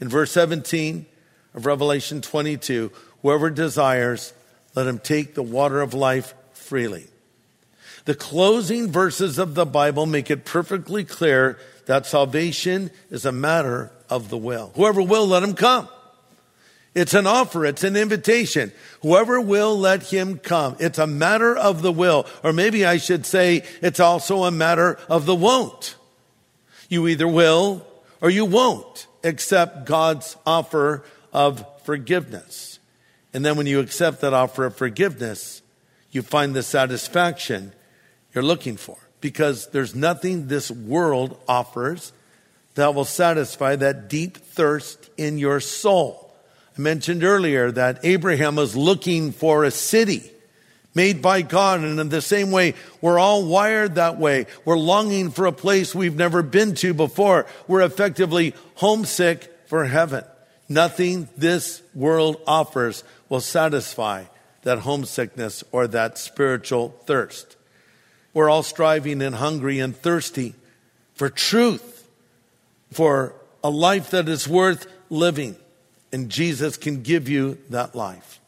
in 0.00 0.08
verse 0.08 0.32
17 0.32 1.06
of 1.54 1.66
Revelation 1.66 2.20
22 2.20 2.90
whoever 3.22 3.50
desires, 3.50 4.32
let 4.76 4.86
him 4.86 5.00
take 5.00 5.34
the 5.34 5.42
water 5.42 5.80
of 5.80 5.94
life 5.94 6.32
freely. 6.66 7.06
The 8.04 8.14
closing 8.14 8.90
verses 8.90 9.38
of 9.38 9.54
the 9.54 9.66
Bible 9.66 10.06
make 10.06 10.30
it 10.30 10.44
perfectly 10.44 11.04
clear 11.04 11.58
that 11.86 12.06
salvation 12.06 12.90
is 13.10 13.24
a 13.24 13.32
matter 13.32 13.90
of 14.08 14.28
the 14.28 14.36
will. 14.36 14.72
Whoever 14.76 15.02
will, 15.02 15.26
let 15.26 15.42
him 15.42 15.54
come. 15.54 15.88
It's 16.94 17.14
an 17.14 17.26
offer. 17.26 17.66
It's 17.66 17.84
an 17.84 17.96
invitation. 17.96 18.72
Whoever 19.02 19.40
will, 19.40 19.78
let 19.78 20.04
him 20.04 20.38
come. 20.38 20.76
It's 20.78 20.98
a 20.98 21.06
matter 21.06 21.54
of 21.54 21.82
the 21.82 21.92
will. 21.92 22.26
Or 22.42 22.52
maybe 22.52 22.86
I 22.86 22.96
should 22.96 23.26
say 23.26 23.64
it's 23.82 24.00
also 24.00 24.44
a 24.44 24.50
matter 24.50 24.98
of 25.08 25.26
the 25.26 25.34
won't. 25.34 25.96
You 26.88 27.06
either 27.08 27.28
will 27.28 27.86
or 28.20 28.30
you 28.30 28.44
won't 28.44 29.06
accept 29.24 29.84
God's 29.84 30.36
offer 30.46 31.04
of 31.32 31.64
forgiveness. 31.84 32.78
And 33.34 33.44
then 33.44 33.56
when 33.56 33.66
you 33.66 33.80
accept 33.80 34.22
that 34.22 34.32
offer 34.32 34.64
of 34.64 34.76
forgiveness, 34.76 35.60
you 36.16 36.22
find 36.22 36.56
the 36.56 36.62
satisfaction 36.64 37.72
you're 38.34 38.42
looking 38.42 38.76
for 38.76 38.96
because 39.20 39.68
there's 39.68 39.94
nothing 39.94 40.48
this 40.48 40.70
world 40.70 41.38
offers 41.46 42.12
that 42.74 42.94
will 42.94 43.04
satisfy 43.04 43.76
that 43.76 44.08
deep 44.08 44.36
thirst 44.38 45.10
in 45.16 45.38
your 45.38 45.60
soul. 45.60 46.34
I 46.76 46.80
mentioned 46.80 47.22
earlier 47.22 47.70
that 47.70 48.00
Abraham 48.02 48.56
was 48.56 48.74
looking 48.74 49.32
for 49.32 49.64
a 49.64 49.70
city 49.70 50.30
made 50.94 51.20
by 51.20 51.42
God. 51.42 51.80
And 51.80 52.00
in 52.00 52.08
the 52.08 52.22
same 52.22 52.50
way, 52.50 52.74
we're 53.00 53.18
all 53.18 53.44
wired 53.44 53.94
that 53.94 54.18
way. 54.18 54.46
We're 54.64 54.78
longing 54.78 55.30
for 55.30 55.46
a 55.46 55.52
place 55.52 55.94
we've 55.94 56.16
never 56.16 56.42
been 56.42 56.74
to 56.76 56.94
before. 56.94 57.46
We're 57.68 57.82
effectively 57.82 58.54
homesick 58.76 59.52
for 59.66 59.84
heaven. 59.84 60.24
Nothing 60.68 61.28
this 61.36 61.82
world 61.94 62.40
offers 62.46 63.04
will 63.28 63.40
satisfy 63.40 64.24
that 64.66 64.80
homesickness 64.80 65.62
or 65.70 65.86
that 65.86 66.18
spiritual 66.18 66.88
thirst. 67.06 67.56
We're 68.34 68.50
all 68.50 68.64
striving 68.64 69.22
and 69.22 69.36
hungry 69.36 69.78
and 69.78 69.96
thirsty 69.96 70.54
for 71.14 71.30
truth, 71.30 72.08
for 72.90 73.36
a 73.62 73.70
life 73.70 74.10
that 74.10 74.28
is 74.28 74.48
worth 74.48 74.88
living. 75.08 75.54
And 76.12 76.28
Jesus 76.28 76.76
can 76.76 77.02
give 77.02 77.28
you 77.28 77.58
that 77.70 77.94
life. 77.94 78.40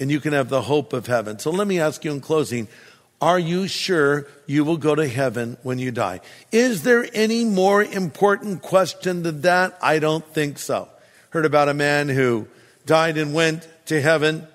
And 0.00 0.10
you 0.10 0.20
can 0.20 0.32
have 0.32 0.48
the 0.48 0.62
hope 0.62 0.94
of 0.94 1.06
heaven. 1.06 1.38
So 1.38 1.50
let 1.50 1.66
me 1.66 1.78
ask 1.78 2.02
you 2.02 2.12
in 2.12 2.22
closing 2.22 2.66
are 3.20 3.38
you 3.38 3.68
sure 3.68 4.26
you 4.46 4.64
will 4.64 4.78
go 4.78 4.94
to 4.94 5.06
heaven 5.06 5.58
when 5.62 5.78
you 5.78 5.90
die? 5.90 6.22
Is 6.50 6.82
there 6.82 7.06
any 7.12 7.44
more 7.44 7.84
important 7.84 8.62
question 8.62 9.22
than 9.22 9.42
that? 9.42 9.78
I 9.82 9.98
don't 9.98 10.24
think 10.24 10.58
so. 10.58 10.88
Heard 11.28 11.44
about 11.44 11.68
a 11.68 11.74
man 11.74 12.08
who 12.08 12.48
died 12.86 13.18
and 13.18 13.34
went 13.34 13.68
to 13.86 14.00
heaven 14.00 14.48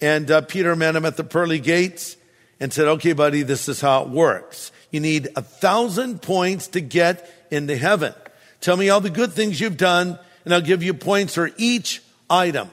And 0.00 0.30
uh, 0.30 0.42
Peter 0.42 0.76
met 0.76 0.96
him 0.96 1.04
at 1.04 1.16
the 1.16 1.24
pearly 1.24 1.58
gates 1.58 2.16
and 2.60 2.72
said, 2.72 2.88
okay, 2.88 3.12
buddy, 3.12 3.42
this 3.42 3.68
is 3.68 3.80
how 3.80 4.02
it 4.02 4.08
works. 4.08 4.72
You 4.90 5.00
need 5.00 5.28
a 5.36 5.42
thousand 5.42 6.22
points 6.22 6.68
to 6.68 6.80
get 6.80 7.30
into 7.50 7.76
heaven. 7.76 8.14
Tell 8.60 8.76
me 8.76 8.88
all 8.88 9.00
the 9.00 9.10
good 9.10 9.32
things 9.32 9.60
you've 9.60 9.76
done, 9.76 10.18
and 10.44 10.54
I'll 10.54 10.60
give 10.60 10.82
you 10.82 10.94
points 10.94 11.34
for 11.34 11.50
each 11.56 12.02
item. 12.28 12.70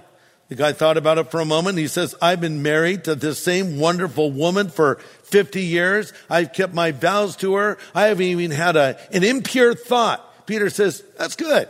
The 0.48 0.55
guy 0.55 0.74
thought 0.74 0.98
about 0.98 1.17
it 1.17 1.32
for 1.32 1.39
a 1.39 1.46
moment. 1.46 1.77
He 1.79 1.88
says, 1.88 2.13
I've 2.22 2.39
been 2.39 2.62
married 2.62 3.05
to 3.05 3.15
this 3.15 3.41
same 3.41 3.79
wonderful 3.79 4.32
woman 4.32 4.70
for 4.70 4.96
50 5.24 5.62
years. 5.62 6.13
I've 6.29 6.53
kept 6.53 6.74
my 6.74 6.91
vows 6.91 7.36
to 7.38 7.55
her. 7.55 7.79
I 7.96 8.08
haven't 8.08 8.25
even 8.25 8.51
had 8.51 8.75
a, 8.75 9.00
an 9.12 9.24
impure 9.24 9.74
thought. 9.74 10.46
Peter 10.46 10.70
says, 10.70 11.03
that's 11.17 11.36
good. 11.36 11.67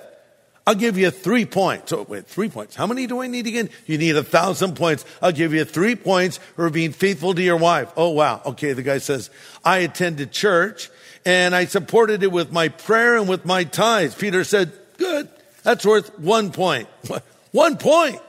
I'll 0.68 0.76
give 0.76 0.98
you 0.98 1.12
three 1.12 1.46
points. 1.46 1.94
Oh, 1.94 2.06
wait, 2.10 2.26
three 2.26 2.50
points. 2.50 2.76
How 2.76 2.88
many 2.88 3.06
do 3.06 3.22
I 3.22 3.28
need 3.28 3.46
again? 3.46 3.70
You 3.86 4.00
need 4.00 4.16
a 4.16 4.24
thousand 4.24 4.76
points. 4.76 5.06
I'll 5.22 5.32
give 5.32 5.54
you 5.54 5.64
three 5.64 5.96
points 5.96 6.38
for 6.56 6.70
being 6.72 6.92
faithful 6.92 7.36
to 7.36 7.42
your 7.42 7.58
wife. 7.58 7.92
Oh, 7.96 8.10
wow. 8.10 8.42
Okay. 8.46 8.74
The 8.74 8.82
guy 8.82 8.98
says, 8.98 9.30
I 9.64 9.80
attended 9.80 10.32
church 10.32 10.90
and 11.24 11.56
I 11.56 11.66
supported 11.66 12.24
it 12.24 12.32
with 12.32 12.52
my 12.52 12.70
prayer 12.70 13.18
and 13.18 13.30
with 13.30 13.46
my 13.46 13.64
tithes. 13.64 14.16
Peter 14.16 14.44
said, 14.44 14.72
good. 14.98 15.30
That's 15.62 15.86
worth 15.86 16.18
one 16.20 16.52
point. 16.52 16.88
One 17.52 17.78
point. 17.78 18.20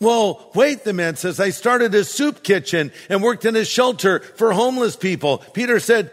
Well, 0.00 0.50
wait, 0.54 0.84
the 0.84 0.92
man 0.92 1.16
says, 1.16 1.40
I 1.40 1.48
started 1.48 1.94
a 1.94 2.04
soup 2.04 2.42
kitchen 2.42 2.92
and 3.08 3.22
worked 3.22 3.46
in 3.46 3.56
a 3.56 3.64
shelter 3.64 4.20
for 4.20 4.52
homeless 4.52 4.96
people. 4.96 5.38
Peter 5.54 5.80
said, 5.80 6.10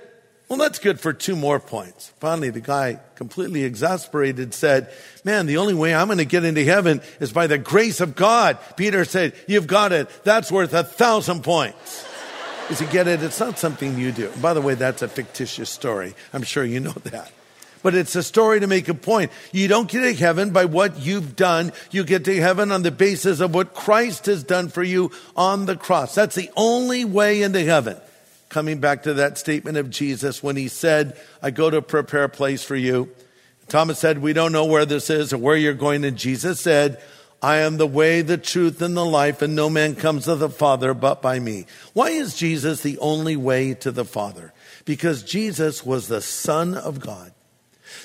well, 0.49 0.59
that's 0.59 0.79
good 0.79 0.99
for 0.99 1.11
two 1.11 1.35
more 1.35 1.59
points. 1.59 2.13
Finally, 2.19 2.51
the 2.51 2.61
guy, 2.61 2.99
completely 3.15 3.63
exasperated, 3.65 4.53
said, 4.53 4.89
Man, 5.25 5.45
the 5.45 5.57
only 5.57 5.73
way 5.73 5.93
I'm 5.93 6.07
going 6.07 6.19
to 6.19 6.25
get 6.25 6.45
into 6.45 6.63
heaven 6.63 7.01
is 7.19 7.33
by 7.33 7.47
the 7.47 7.57
grace 7.57 7.99
of 7.99 8.15
God. 8.15 8.57
Peter 8.77 9.03
said, 9.03 9.33
You've 9.47 9.67
got 9.67 9.91
it. 9.91 10.09
That's 10.23 10.49
worth 10.49 10.73
a 10.73 10.83
thousand 10.83 11.43
points. 11.43 12.05
You 12.69 12.75
see, 12.75 12.85
get 12.87 13.07
it? 13.07 13.23
It's 13.23 13.39
not 13.39 13.57
something 13.57 13.97
you 13.97 14.11
do. 14.11 14.29
By 14.41 14.53
the 14.53 14.59
way, 14.59 14.73
that's 14.73 15.01
a 15.01 15.07
fictitious 15.07 15.69
story. 15.69 16.15
I'm 16.33 16.43
sure 16.43 16.65
you 16.65 16.81
know 16.81 16.91
that. 17.05 17.31
But 17.81 17.95
it's 17.95 18.13
a 18.17 18.23
story 18.23 18.59
to 18.59 18.67
make 18.67 18.89
a 18.89 18.93
point. 18.93 19.31
You 19.53 19.69
don't 19.69 19.89
get 19.89 20.01
to 20.01 20.13
heaven 20.13 20.49
by 20.49 20.65
what 20.65 20.99
you've 20.99 21.37
done. 21.37 21.71
You 21.91 22.03
get 22.03 22.25
to 22.25 22.35
heaven 22.35 22.73
on 22.73 22.83
the 22.83 22.91
basis 22.91 23.39
of 23.39 23.55
what 23.55 23.73
Christ 23.73 24.25
has 24.25 24.43
done 24.43 24.67
for 24.67 24.83
you 24.83 25.11
on 25.37 25.65
the 25.65 25.77
cross. 25.77 26.13
That's 26.13 26.35
the 26.35 26.51
only 26.57 27.05
way 27.05 27.41
into 27.41 27.63
heaven. 27.63 27.95
Coming 28.49 28.79
back 28.79 29.03
to 29.03 29.13
that 29.15 29.37
statement 29.37 29.77
of 29.77 29.89
Jesus 29.89 30.41
when 30.41 30.55
he 30.55 30.67
said, 30.67 31.19
I 31.41 31.51
go 31.51 31.69
to 31.69 31.81
prepare 31.81 32.23
a 32.23 32.29
place 32.29 32.63
for 32.63 32.75
you. 32.75 33.11
Thomas 33.67 33.99
said, 33.99 34.19
We 34.19 34.33
don't 34.33 34.53
know 34.53 34.65
where 34.65 34.85
this 34.85 35.09
is 35.09 35.33
or 35.33 35.37
where 35.37 35.57
you're 35.57 35.73
going. 35.73 36.05
And 36.05 36.17
Jesus 36.17 36.61
said, 36.61 37.01
I 37.41 37.57
am 37.57 37.77
the 37.77 37.87
way, 37.87 38.21
the 38.21 38.37
truth, 38.37 38.81
and 38.81 38.97
the 38.97 39.05
life, 39.05 39.41
and 39.41 39.55
no 39.55 39.69
man 39.69 39.95
comes 39.95 40.25
to 40.25 40.35
the 40.35 40.49
Father 40.49 40.93
but 40.93 41.21
by 41.21 41.39
me. 41.39 41.67
Why 41.93 42.09
is 42.09 42.35
Jesus 42.35 42.81
the 42.81 42.97
only 42.97 43.35
way 43.35 43.75
to 43.75 43.91
the 43.91 44.05
Father? 44.05 44.53
Because 44.85 45.21
Jesus 45.21 45.85
was 45.85 46.07
the 46.07 46.21
Son 46.21 46.73
of 46.73 46.99
God. 46.99 47.33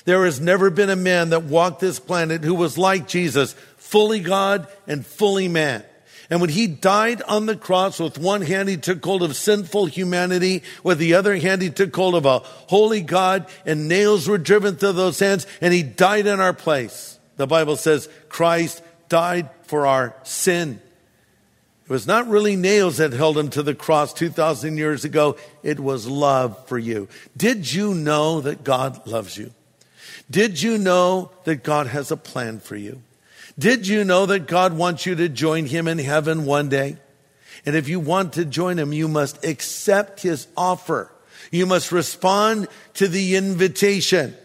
There 0.05 0.25
has 0.25 0.39
never 0.39 0.69
been 0.69 0.89
a 0.89 0.95
man 0.95 1.29
that 1.29 1.43
walked 1.43 1.79
this 1.79 1.99
planet 1.99 2.43
who 2.43 2.53
was 2.53 2.77
like 2.77 3.07
Jesus, 3.07 3.53
fully 3.77 4.19
God 4.19 4.67
and 4.87 5.05
fully 5.05 5.47
man. 5.47 5.83
And 6.29 6.39
when 6.41 6.49
he 6.49 6.67
died 6.67 7.21
on 7.23 7.45
the 7.45 7.55
cross, 7.55 7.99
with 7.99 8.17
one 8.17 8.41
hand 8.41 8.69
he 8.69 8.77
took 8.77 9.03
hold 9.03 9.23
of 9.23 9.35
sinful 9.35 9.87
humanity, 9.87 10.63
with 10.83 10.97
the 10.97 11.15
other 11.15 11.35
hand 11.37 11.61
he 11.61 11.69
took 11.69 11.95
hold 11.95 12.15
of 12.15 12.25
a 12.25 12.39
holy 12.39 13.01
God, 13.01 13.47
and 13.65 13.87
nails 13.87 14.27
were 14.27 14.37
driven 14.37 14.75
through 14.75 14.93
those 14.93 15.19
hands, 15.19 15.45
and 15.61 15.73
he 15.73 15.83
died 15.83 16.27
in 16.27 16.39
our 16.39 16.53
place. 16.53 17.19
The 17.37 17.47
Bible 17.47 17.75
says 17.75 18.09
Christ 18.29 18.81
died 19.09 19.49
for 19.63 19.85
our 19.85 20.15
sin. 20.23 20.79
It 21.83 21.89
was 21.89 22.07
not 22.07 22.27
really 22.29 22.55
nails 22.55 22.97
that 22.97 23.11
held 23.11 23.37
him 23.37 23.49
to 23.49 23.63
the 23.63 23.75
cross 23.75 24.13
2,000 24.13 24.77
years 24.77 25.03
ago. 25.03 25.35
It 25.63 25.79
was 25.79 26.07
love 26.07 26.67
for 26.67 26.79
you. 26.79 27.09
Did 27.35 27.71
you 27.71 27.93
know 27.93 28.39
that 28.41 28.63
God 28.63 29.05
loves 29.05 29.37
you? 29.37 29.51
Did 30.31 30.61
you 30.61 30.77
know 30.77 31.31
that 31.43 31.63
God 31.63 31.87
has 31.87 32.09
a 32.09 32.17
plan 32.17 32.59
for 32.59 32.77
you? 32.77 33.01
Did 33.57 33.87
you 33.87 34.03
know 34.03 34.25
that 34.25 34.47
God 34.47 34.73
wants 34.73 35.05
you 35.05 35.15
to 35.15 35.29
join 35.29 35.65
him 35.65 35.87
in 35.87 35.99
heaven 35.99 36.45
one 36.45 36.69
day? 36.69 36.97
And 37.65 37.75
if 37.75 37.87
you 37.87 37.99
want 37.99 38.33
to 38.33 38.45
join 38.45 38.79
him, 38.79 38.93
you 38.93 39.07
must 39.07 39.45
accept 39.45 40.21
his 40.21 40.47
offer. 40.57 41.11
You 41.51 41.65
must 41.65 41.91
respond 41.91 42.67
to 42.95 43.07
the 43.07 43.35
invitation. 43.35 44.35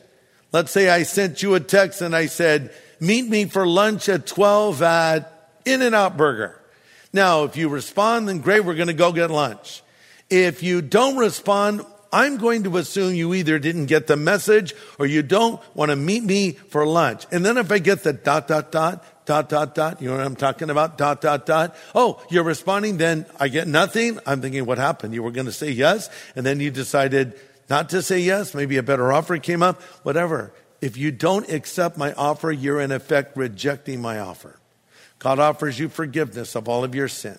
Let's 0.53 0.71
say 0.71 0.89
I 0.89 1.03
sent 1.03 1.43
you 1.43 1.55
a 1.55 1.61
text 1.61 2.01
and 2.01 2.15
I 2.15 2.27
said, 2.27 2.73
meet 3.01 3.27
me 3.29 3.47
for 3.47 3.67
lunch 3.67 4.09
at 4.09 4.27
12 4.27 4.83
at 4.83 5.51
In-N-Out 5.65 6.17
Burger. 6.17 6.61
Now, 7.13 7.45
if 7.45 7.57
you 7.57 7.69
respond, 7.69 8.29
then 8.29 8.41
great, 8.41 8.65
we're 8.65 8.75
going 8.75 8.89
to 8.89 8.95
go 8.95 9.13
get 9.13 9.31
lunch. 9.31 9.83
If 10.29 10.63
you 10.63 10.83
don't 10.83 11.17
respond, 11.17 11.85
I'm 12.13 12.39
going 12.39 12.65
to 12.65 12.77
assume 12.79 13.15
you 13.15 13.35
either 13.35 13.59
didn't 13.59 13.87
get 13.87 14.07
the 14.07 14.17
message 14.17 14.75
or 14.99 15.07
you 15.07 15.23
don't 15.23 15.61
want 15.75 15.91
to 15.91 15.97
meet 15.97 16.23
me 16.23 16.53
for 16.53 16.87
lunch. 16.87 17.27
And 17.31 17.45
then 17.45 17.59
if 17.59 17.71
I 17.71 17.79
get 17.79 18.03
the 18.03 18.13
dot, 18.13 18.49
dot, 18.49 18.73
dot, 18.73 19.05
dot, 19.27 19.49
dot, 19.49 19.75
dot, 19.75 20.01
you 20.01 20.09
know 20.09 20.17
what 20.17 20.25
I'm 20.25 20.37
talking 20.37 20.71
about? 20.71 20.97
Dot, 20.97 21.21
dot, 21.21 21.45
dot. 21.45 21.77
Oh, 21.95 22.23
you're 22.31 22.45
responding, 22.45 22.97
then 22.97 23.27
I 23.39 23.49
get 23.49 23.69
nothing. 23.69 24.19
I'm 24.27 24.41
thinking, 24.41 24.65
what 24.65 24.79
happened? 24.79 25.13
You 25.13 25.23
were 25.23 25.31
going 25.31 25.47
to 25.47 25.53
say 25.53 25.71
yes, 25.71 26.09
and 26.35 26.47
then 26.47 26.61
you 26.61 26.71
decided 26.71 27.39
not 27.69 27.91
to 27.91 28.01
say 28.03 28.21
yes. 28.21 28.55
Maybe 28.55 28.79
a 28.79 28.83
better 28.83 29.13
offer 29.13 29.37
came 29.39 29.63
up, 29.63 29.83
whatever. 30.03 30.55
If 30.81 30.97
you 30.97 31.11
don't 31.11 31.51
accept 31.51 31.99
my 31.99 32.13
offer, 32.15 32.51
you're 32.51 32.81
in 32.81 32.93
effect 32.93 33.37
rejecting 33.37 34.01
my 34.01 34.19
offer. 34.19 34.59
God 35.19 35.39
offers 35.39 35.79
you 35.79 35.89
forgiveness 35.89 36.55
of 36.55 36.69
all 36.69 36.85
of 36.85 36.95
your 36.95 37.09
sin. 37.09 37.39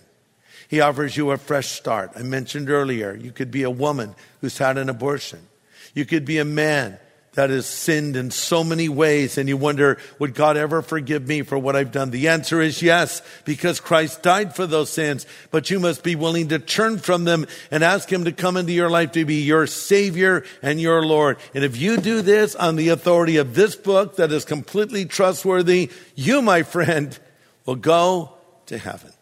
He 0.70 0.82
offers 0.82 1.18
you 1.18 1.32
a 1.32 1.38
fresh 1.38 1.68
start. 1.70 2.12
I 2.16 2.22
mentioned 2.22 2.70
earlier, 2.70 3.16
you 3.16 3.32
could 3.32 3.50
be 3.50 3.64
a 3.64 3.72
woman 3.72 4.14
who's 4.40 4.60
had 4.60 4.78
an 4.78 4.88
abortion. 4.88 5.48
You 5.96 6.06
could 6.06 6.26
be 6.26 6.38
a 6.38 6.46
man 6.46 7.00
that 7.34 7.50
has 7.50 7.66
sinned 7.66 8.16
in 8.16 8.30
so 8.30 8.64
many 8.64 8.88
ways 8.88 9.40
and 9.40 9.50
you 9.50 9.58
wonder, 9.58 9.98
would 10.20 10.36
God 10.36 10.58
ever 10.58 10.84
forgive 10.84 11.28
me 11.28 11.42
for 11.42 11.58
what 11.58 11.76
I've 11.76 11.92
done? 11.92 12.12
The 12.12 12.28
answer 12.28 12.62
is 12.62 12.84
yes, 12.84 13.24
because 13.46 13.80
Christ 13.80 14.22
died 14.22 14.56
for 14.56 14.68
those 14.68 14.92
sins, 14.92 15.26
but 15.50 15.72
you 15.72 15.80
must 15.80 16.04
be 16.04 16.16
willing 16.16 16.50
to 16.50 16.60
turn 16.60 17.00
from 17.00 17.24
them 17.24 17.48
and 17.72 17.84
ask 17.84 18.12
Him 18.12 18.26
to 18.26 18.32
come 18.32 18.56
into 18.56 18.74
your 18.74 18.92
life 18.92 19.14
to 19.14 19.26
be 19.26 19.42
your 19.42 19.66
Savior 19.66 20.44
and 20.62 20.80
your 20.80 21.04
Lord. 21.04 21.38
And 21.56 21.64
if 21.64 21.78
you 21.78 21.98
do 21.98 22.22
this 22.22 22.56
on 22.56 22.76
the 22.76 22.90
authority 22.90 23.38
of 23.38 23.56
this 23.56 23.76
book 23.76 24.18
that 24.18 24.32
is 24.32 24.46
completely 24.46 25.06
trustworthy, 25.06 25.90
you, 26.14 26.44
my 26.44 26.62
friend, 26.62 27.18
will 27.66 27.76
go 27.76 28.34
to 28.68 28.78
heaven. 28.78 29.14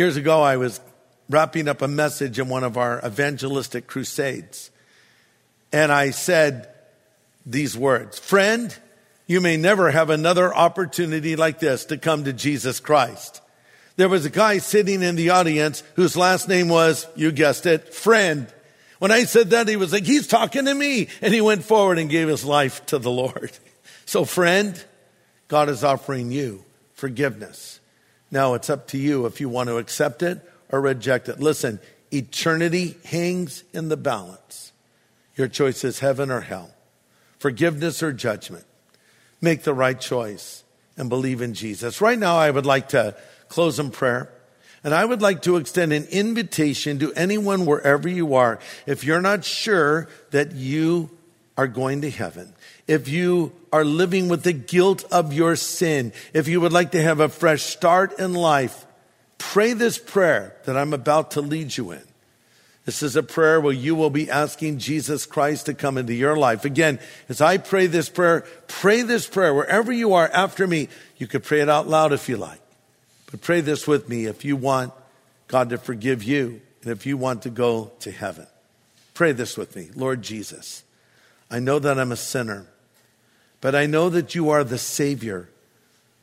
Years 0.00 0.16
ago, 0.16 0.40
I 0.40 0.56
was 0.56 0.80
wrapping 1.28 1.68
up 1.68 1.82
a 1.82 1.86
message 1.86 2.38
in 2.38 2.48
one 2.48 2.64
of 2.64 2.78
our 2.78 3.02
evangelistic 3.04 3.86
crusades. 3.86 4.70
And 5.74 5.92
I 5.92 6.08
said 6.08 6.70
these 7.44 7.76
words 7.76 8.18
Friend, 8.18 8.74
you 9.26 9.42
may 9.42 9.58
never 9.58 9.90
have 9.90 10.08
another 10.08 10.54
opportunity 10.54 11.36
like 11.36 11.60
this 11.60 11.84
to 11.84 11.98
come 11.98 12.24
to 12.24 12.32
Jesus 12.32 12.80
Christ. 12.80 13.42
There 13.96 14.08
was 14.08 14.24
a 14.24 14.30
guy 14.30 14.56
sitting 14.56 15.02
in 15.02 15.16
the 15.16 15.28
audience 15.28 15.82
whose 15.96 16.16
last 16.16 16.48
name 16.48 16.70
was, 16.70 17.06
you 17.14 17.30
guessed 17.30 17.66
it, 17.66 17.92
Friend. 17.92 18.46
When 19.00 19.10
I 19.10 19.24
said 19.24 19.50
that, 19.50 19.68
he 19.68 19.76
was 19.76 19.92
like, 19.92 20.04
He's 20.04 20.26
talking 20.26 20.64
to 20.64 20.74
me. 20.74 21.08
And 21.20 21.34
he 21.34 21.42
went 21.42 21.62
forward 21.62 21.98
and 21.98 22.08
gave 22.08 22.26
his 22.26 22.42
life 22.42 22.86
to 22.86 22.98
the 22.98 23.10
Lord. 23.10 23.52
So, 24.06 24.24
friend, 24.24 24.82
God 25.46 25.68
is 25.68 25.84
offering 25.84 26.32
you 26.32 26.64
forgiveness. 26.94 27.79
Now 28.30 28.54
it's 28.54 28.70
up 28.70 28.86
to 28.88 28.98
you 28.98 29.26
if 29.26 29.40
you 29.40 29.48
want 29.48 29.68
to 29.68 29.78
accept 29.78 30.22
it 30.22 30.40
or 30.70 30.80
reject 30.80 31.28
it. 31.28 31.40
Listen, 31.40 31.80
eternity 32.12 32.96
hangs 33.04 33.64
in 33.72 33.88
the 33.88 33.96
balance. 33.96 34.72
Your 35.36 35.48
choice 35.48 35.84
is 35.84 36.00
heaven 36.00 36.30
or 36.30 36.42
hell, 36.42 36.70
forgiveness 37.38 38.02
or 38.02 38.12
judgment. 38.12 38.64
Make 39.40 39.62
the 39.62 39.74
right 39.74 39.98
choice 39.98 40.64
and 40.96 41.08
believe 41.08 41.40
in 41.40 41.54
Jesus. 41.54 42.00
Right 42.00 42.18
now, 42.18 42.36
I 42.36 42.50
would 42.50 42.66
like 42.66 42.90
to 42.90 43.16
close 43.48 43.78
in 43.78 43.90
prayer. 43.90 44.30
And 44.82 44.94
I 44.94 45.04
would 45.04 45.20
like 45.20 45.42
to 45.42 45.56
extend 45.56 45.92
an 45.92 46.04
invitation 46.04 46.98
to 47.00 47.12
anyone 47.12 47.66
wherever 47.66 48.08
you 48.08 48.34
are. 48.34 48.58
If 48.86 49.04
you're 49.04 49.20
not 49.20 49.44
sure 49.44 50.08
that 50.30 50.52
you 50.52 51.10
are 51.60 51.68
going 51.68 52.00
to 52.00 52.08
heaven, 52.08 52.54
if 52.88 53.06
you 53.06 53.52
are 53.70 53.84
living 53.84 54.30
with 54.30 54.44
the 54.44 54.52
guilt 54.54 55.04
of 55.12 55.34
your 55.34 55.56
sin, 55.56 56.10
if 56.32 56.48
you 56.48 56.58
would 56.58 56.72
like 56.72 56.92
to 56.92 57.02
have 57.02 57.20
a 57.20 57.28
fresh 57.28 57.64
start 57.64 58.18
in 58.18 58.32
life, 58.32 58.86
pray 59.36 59.74
this 59.74 59.98
prayer 59.98 60.56
that 60.64 60.74
I'm 60.74 60.94
about 60.94 61.32
to 61.32 61.42
lead 61.42 61.76
you 61.76 61.90
in. 61.90 62.00
This 62.86 63.02
is 63.02 63.14
a 63.14 63.22
prayer 63.22 63.60
where 63.60 63.74
you 63.74 63.94
will 63.94 64.08
be 64.08 64.30
asking 64.30 64.78
Jesus 64.78 65.26
Christ 65.26 65.66
to 65.66 65.74
come 65.74 65.98
into 65.98 66.14
your 66.14 66.34
life. 66.34 66.64
Again, 66.64 66.98
as 67.28 67.42
I 67.42 67.58
pray 67.58 67.88
this 67.88 68.08
prayer, 68.08 68.46
pray 68.66 69.02
this 69.02 69.26
prayer 69.26 69.52
wherever 69.52 69.92
you 69.92 70.14
are 70.14 70.30
after 70.32 70.66
me. 70.66 70.88
You 71.18 71.26
could 71.26 71.44
pray 71.44 71.60
it 71.60 71.68
out 71.68 71.86
loud 71.86 72.14
if 72.14 72.26
you 72.26 72.38
like, 72.38 72.62
but 73.30 73.42
pray 73.42 73.60
this 73.60 73.86
with 73.86 74.08
me 74.08 74.24
if 74.24 74.46
you 74.46 74.56
want 74.56 74.94
God 75.46 75.68
to 75.68 75.76
forgive 75.76 76.22
you 76.22 76.62
and 76.82 76.90
if 76.90 77.04
you 77.04 77.18
want 77.18 77.42
to 77.42 77.50
go 77.50 77.92
to 78.00 78.10
heaven. 78.10 78.46
Pray 79.12 79.32
this 79.32 79.58
with 79.58 79.76
me. 79.76 79.90
Lord 79.94 80.22
Jesus, 80.22 80.84
I 81.50 81.58
know 81.58 81.78
that 81.78 81.98
I'm 81.98 82.12
a 82.12 82.16
sinner. 82.16 82.66
But 83.60 83.74
I 83.74 83.86
know 83.86 84.08
that 84.08 84.34
you 84.34 84.50
are 84.50 84.64
the 84.64 84.78
Savior 84.78 85.50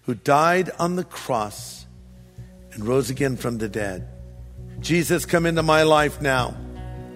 who 0.03 0.15
died 0.15 0.71
on 0.79 0.95
the 0.95 1.03
cross 1.03 1.85
and 2.71 2.87
rose 2.87 3.09
again 3.09 3.35
from 3.35 3.57
the 3.57 3.69
dead. 3.69 4.07
Jesus, 4.79 5.25
come 5.25 5.45
into 5.45 5.63
my 5.63 5.83
life 5.83 6.21
now. 6.21 6.55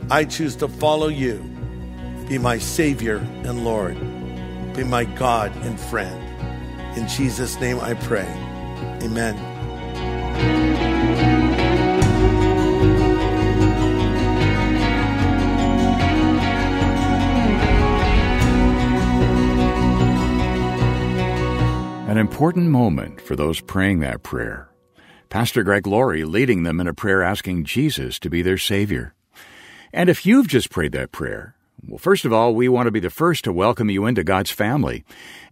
I 0.10 0.26
choose 0.26 0.56
to 0.58 0.67
follow 0.67 1.08
you. 1.08 1.38
Be 2.28 2.38
my 2.38 2.58
Savior 2.58 3.17
and 3.17 3.63
Lord. 3.63 3.97
Be 4.76 4.84
my 4.84 5.06
God 5.06 5.56
and 5.63 5.80
friend. 5.80 6.97
In 6.97 7.08
Jesus' 7.08 7.60
name 7.60 7.80
I 7.80 7.93
pray. 7.93 8.28
Amen. 9.02 9.51
Important 22.32 22.67
moment 22.67 23.20
for 23.20 23.36
those 23.36 23.60
praying 23.60 24.00
that 24.00 24.24
prayer. 24.24 24.70
Pastor 25.28 25.63
Greg 25.63 25.86
Laurie 25.86 26.24
leading 26.24 26.63
them 26.63 26.80
in 26.80 26.88
a 26.88 26.94
prayer 26.94 27.22
asking 27.22 27.65
Jesus 27.65 28.17
to 28.20 28.30
be 28.30 28.41
their 28.41 28.58
Savior. 28.58 29.13
And 29.91 30.10
if 30.10 30.26
you've 30.26 30.48
just 30.48 30.70
prayed 30.70 30.94
that 30.94 31.12
prayer, 31.12 31.56
well, 31.86 31.98
first 31.98 32.24
of 32.24 32.32
all, 32.32 32.56
we 32.56 32.70
want 32.70 32.88
to 32.88 32.91
be 32.91 33.02
the 33.02 33.10
first 33.10 33.44
to 33.44 33.52
welcome 33.52 33.89
you 33.89 34.06
into 34.06 34.24
God's 34.24 34.50
family. 34.50 35.04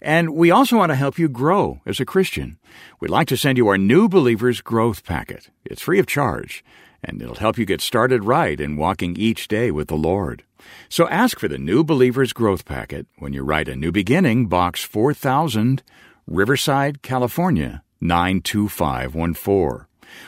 And 0.02 0.34
we 0.34 0.52
also 0.52 0.78
want 0.78 0.90
to 0.90 0.96
help 0.96 1.20
you 1.20 1.28
grow 1.28 1.82
as 1.86 2.00
a 2.00 2.06
Christian. 2.06 2.58
We'd 3.02 3.12
like 3.12 3.28
to 3.28 3.36
send 3.36 3.58
you 3.58 3.68
our 3.68 3.78
New 3.78 4.08
Believers 4.08 4.62
Growth 4.62 5.04
Packet. 5.04 5.50
It's 5.66 5.82
free 5.82 6.00
of 6.00 6.08
charge, 6.08 6.64
and 7.04 7.22
it'll 7.22 7.36
help 7.36 7.58
you 7.58 7.66
get 7.66 7.82
started 7.82 8.24
right 8.24 8.58
in 8.58 8.78
walking 8.78 9.18
each 9.18 9.50
day 9.50 9.70
with 9.70 9.90
the 9.90 9.98
Lord. 9.98 10.44
So 10.88 11.10
ask 11.10 11.40
for 11.40 11.50
the 11.50 11.58
New 11.58 11.84
Believers 11.84 12.32
Growth 12.32 12.64
Packet 12.64 13.06
when 13.18 13.34
you 13.34 13.44
write 13.44 13.68
a 13.68 13.76
New 13.76 13.92
Beginning, 13.92 14.48
Box 14.48 14.82
4000, 14.82 15.84
Riverside, 16.30 17.02
California 17.02 17.84
92514, 18.02 19.86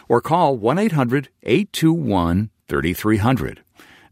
or 0.09 0.21
call 0.21 0.57
1 0.57 0.79
800 0.79 1.29
821 1.43 2.49
3300. 2.67 3.63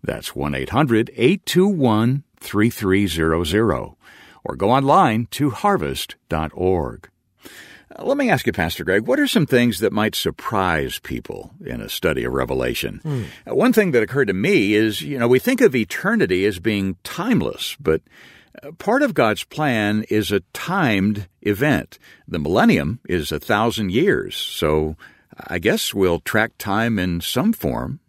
That's 0.04 0.36
1 0.36 0.56
800 0.56 1.12
821 1.15 2.23
3300, 2.39 3.95
or 4.43 4.56
go 4.56 4.71
online 4.71 5.28
to 5.32 5.49
harvest.org. 5.49 7.10
Uh, 7.97 8.04
Let 8.04 8.17
me 8.17 8.30
ask 8.30 8.45
you, 8.45 8.54
Pastor 8.54 8.84
Greg, 8.86 9.08
what 9.08 9.19
are 9.19 9.28
some 9.28 9.45
things 9.45 9.80
that 9.80 9.91
might 9.91 10.15
surprise 10.15 10.99
people 10.99 11.52
in 11.65 11.82
a 11.82 11.89
study 11.89 12.23
of 12.23 12.34
Revelation? 12.34 13.02
Uh, 13.49 13.56
One 13.56 13.73
thing 13.73 13.91
that 13.91 14.04
occurred 14.04 14.28
to 14.28 14.34
me 14.34 14.73
is, 14.73 15.02
you 15.02 15.17
know, 15.17 15.28
we 15.28 15.39
think 15.39 15.60
of 15.60 15.75
eternity 15.75 16.45
as 16.45 16.60
being 16.60 16.95
timeless, 17.04 17.75
but 17.80 18.02
part 18.78 19.02
of 19.02 19.14
God's 19.14 19.44
plan 19.44 20.06
is 20.10 20.32
a 20.32 20.42
timed 20.54 21.28
event. 21.42 22.00
The 22.28 22.40
millennium 22.40 23.00
is 23.08 23.32
a 23.32 23.40
thousand 23.40 23.92
years, 23.92 24.36
so 24.36 24.96
I 25.48 25.60
guess 25.60 25.94
we'll 25.94 26.20
track 26.20 26.58
time 26.58 27.00
in 27.00 27.22
some 27.22 27.54
form. 27.54 28.00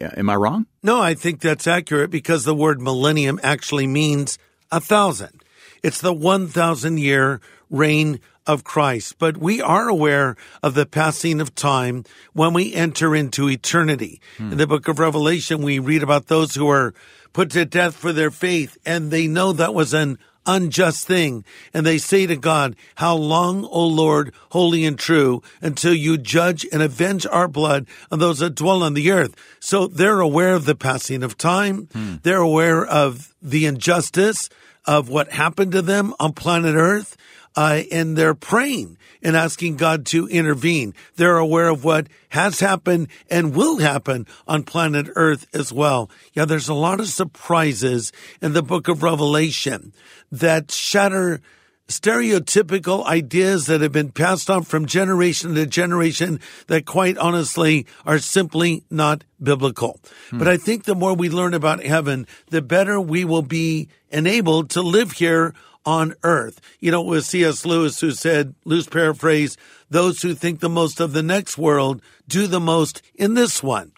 Am 0.00 0.28
I 0.28 0.36
wrong? 0.36 0.66
No, 0.82 1.00
I 1.00 1.14
think 1.14 1.40
that's 1.40 1.66
accurate 1.66 2.10
because 2.10 2.44
the 2.44 2.54
word 2.54 2.80
millennium 2.80 3.40
actually 3.42 3.86
means 3.86 4.38
a 4.70 4.80
thousand. 4.80 5.42
It's 5.82 6.00
the 6.00 6.12
1,000 6.12 6.98
year 6.98 7.40
reign 7.70 8.20
of 8.46 8.64
Christ. 8.64 9.16
But 9.18 9.36
we 9.36 9.60
are 9.60 9.88
aware 9.88 10.36
of 10.62 10.74
the 10.74 10.86
passing 10.86 11.40
of 11.40 11.54
time 11.54 12.04
when 12.32 12.52
we 12.52 12.74
enter 12.74 13.14
into 13.14 13.48
eternity. 13.48 14.20
Hmm. 14.38 14.52
In 14.52 14.58
the 14.58 14.66
book 14.66 14.88
of 14.88 14.98
Revelation, 14.98 15.62
we 15.62 15.78
read 15.78 16.02
about 16.02 16.26
those 16.26 16.54
who 16.54 16.68
are 16.68 16.94
put 17.36 17.50
to 17.50 17.66
death 17.66 17.94
for 17.94 18.14
their 18.14 18.30
faith 18.30 18.78
and 18.86 19.10
they 19.10 19.26
know 19.26 19.52
that 19.52 19.74
was 19.74 19.92
an 19.92 20.18
unjust 20.46 21.06
thing. 21.06 21.44
And 21.74 21.84
they 21.84 21.98
say 21.98 22.26
to 22.26 22.34
God, 22.34 22.74
How 22.94 23.14
long, 23.14 23.62
O 23.66 23.86
Lord, 23.86 24.32
holy 24.52 24.86
and 24.86 24.98
true, 24.98 25.42
until 25.60 25.92
you 25.92 26.16
judge 26.16 26.66
and 26.72 26.80
avenge 26.80 27.26
our 27.26 27.46
blood 27.46 27.88
on 28.10 28.20
those 28.20 28.38
that 28.38 28.54
dwell 28.54 28.82
on 28.82 28.94
the 28.94 29.10
earth? 29.10 29.34
So 29.60 29.86
they're 29.86 30.20
aware 30.20 30.54
of 30.54 30.64
the 30.64 30.74
passing 30.74 31.22
of 31.22 31.36
time. 31.36 31.90
Hmm. 31.92 32.14
They're 32.22 32.38
aware 32.38 32.86
of 32.86 33.34
the 33.42 33.66
injustice 33.66 34.48
of 34.86 35.10
what 35.10 35.30
happened 35.30 35.72
to 35.72 35.82
them 35.82 36.14
on 36.18 36.32
planet 36.32 36.74
earth. 36.74 37.18
Uh, 37.56 37.82
and 37.90 38.16
they're 38.16 38.34
praying 38.34 38.98
and 39.22 39.34
asking 39.34 39.76
God 39.76 40.04
to 40.06 40.28
intervene. 40.28 40.94
They're 41.16 41.38
aware 41.38 41.68
of 41.68 41.84
what 41.84 42.06
has 42.28 42.60
happened 42.60 43.08
and 43.30 43.54
will 43.54 43.78
happen 43.78 44.26
on 44.46 44.62
planet 44.62 45.08
Earth 45.16 45.46
as 45.54 45.72
well. 45.72 46.10
Yeah, 46.34 46.44
there's 46.44 46.68
a 46.68 46.74
lot 46.74 47.00
of 47.00 47.08
surprises 47.08 48.12
in 48.42 48.52
the 48.52 48.62
book 48.62 48.88
of 48.88 49.02
Revelation 49.02 49.92
that 50.30 50.70
shatter 50.70 51.40
stereotypical 51.88 53.04
ideas 53.06 53.66
that 53.66 53.80
have 53.80 53.92
been 53.92 54.10
passed 54.10 54.50
on 54.50 54.64
from 54.64 54.86
generation 54.86 55.54
to 55.54 55.66
generation 55.66 56.40
that 56.66 56.84
quite 56.84 57.16
honestly 57.16 57.86
are 58.04 58.18
simply 58.18 58.82
not 58.90 59.22
biblical. 59.40 60.00
But 60.32 60.48
I 60.48 60.56
think 60.56 60.84
the 60.84 60.96
more 60.96 61.14
we 61.14 61.30
learn 61.30 61.54
about 61.54 61.84
heaven, 61.84 62.26
the 62.50 62.62
better 62.62 63.00
we 63.00 63.24
will 63.24 63.42
be 63.42 63.88
enabled 64.10 64.70
to 64.70 64.82
live 64.82 65.12
here 65.12 65.54
on 65.86 66.14
earth. 66.22 66.60
You 66.80 66.90
know, 66.90 67.02
it 67.02 67.08
was 67.08 67.26
C.S. 67.26 67.64
Lewis 67.64 68.00
who 68.00 68.10
said, 68.10 68.54
loose 68.64 68.88
paraphrase, 68.88 69.56
those 69.88 70.20
who 70.20 70.34
think 70.34 70.60
the 70.60 70.68
most 70.68 71.00
of 71.00 71.12
the 71.12 71.22
next 71.22 71.56
world 71.56 72.02
do 72.28 72.46
the 72.46 72.60
most 72.60 73.00
in 73.14 73.34
this 73.34 73.62
one. 73.62 73.92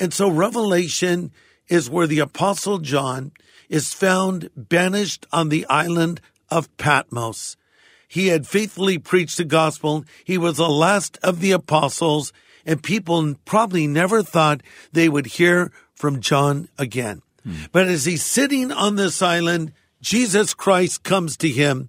And 0.00 0.12
so 0.12 0.28
Revelation 0.28 1.30
is 1.68 1.90
where 1.90 2.06
the 2.06 2.18
apostle 2.18 2.78
John 2.78 3.32
is 3.68 3.92
found 3.92 4.50
banished 4.56 5.26
on 5.32 5.50
the 5.50 5.66
island 5.66 6.20
of 6.50 6.74
Patmos. 6.76 7.56
He 8.08 8.28
had 8.28 8.46
faithfully 8.46 8.98
preached 8.98 9.36
the 9.36 9.44
gospel. 9.44 10.04
He 10.24 10.38
was 10.38 10.56
the 10.56 10.68
last 10.68 11.18
of 11.22 11.40
the 11.40 11.52
apostles 11.52 12.32
and 12.66 12.82
people 12.82 13.34
probably 13.44 13.86
never 13.86 14.22
thought 14.22 14.62
they 14.92 15.08
would 15.08 15.26
hear 15.26 15.70
from 15.94 16.20
John 16.20 16.68
again. 16.78 17.22
Hmm. 17.42 17.64
But 17.72 17.88
as 17.88 18.04
he's 18.04 18.24
sitting 18.24 18.72
on 18.72 18.96
this 18.96 19.20
island, 19.22 19.72
Jesus 20.04 20.52
Christ 20.52 21.02
comes 21.02 21.38
to 21.38 21.48
him 21.48 21.88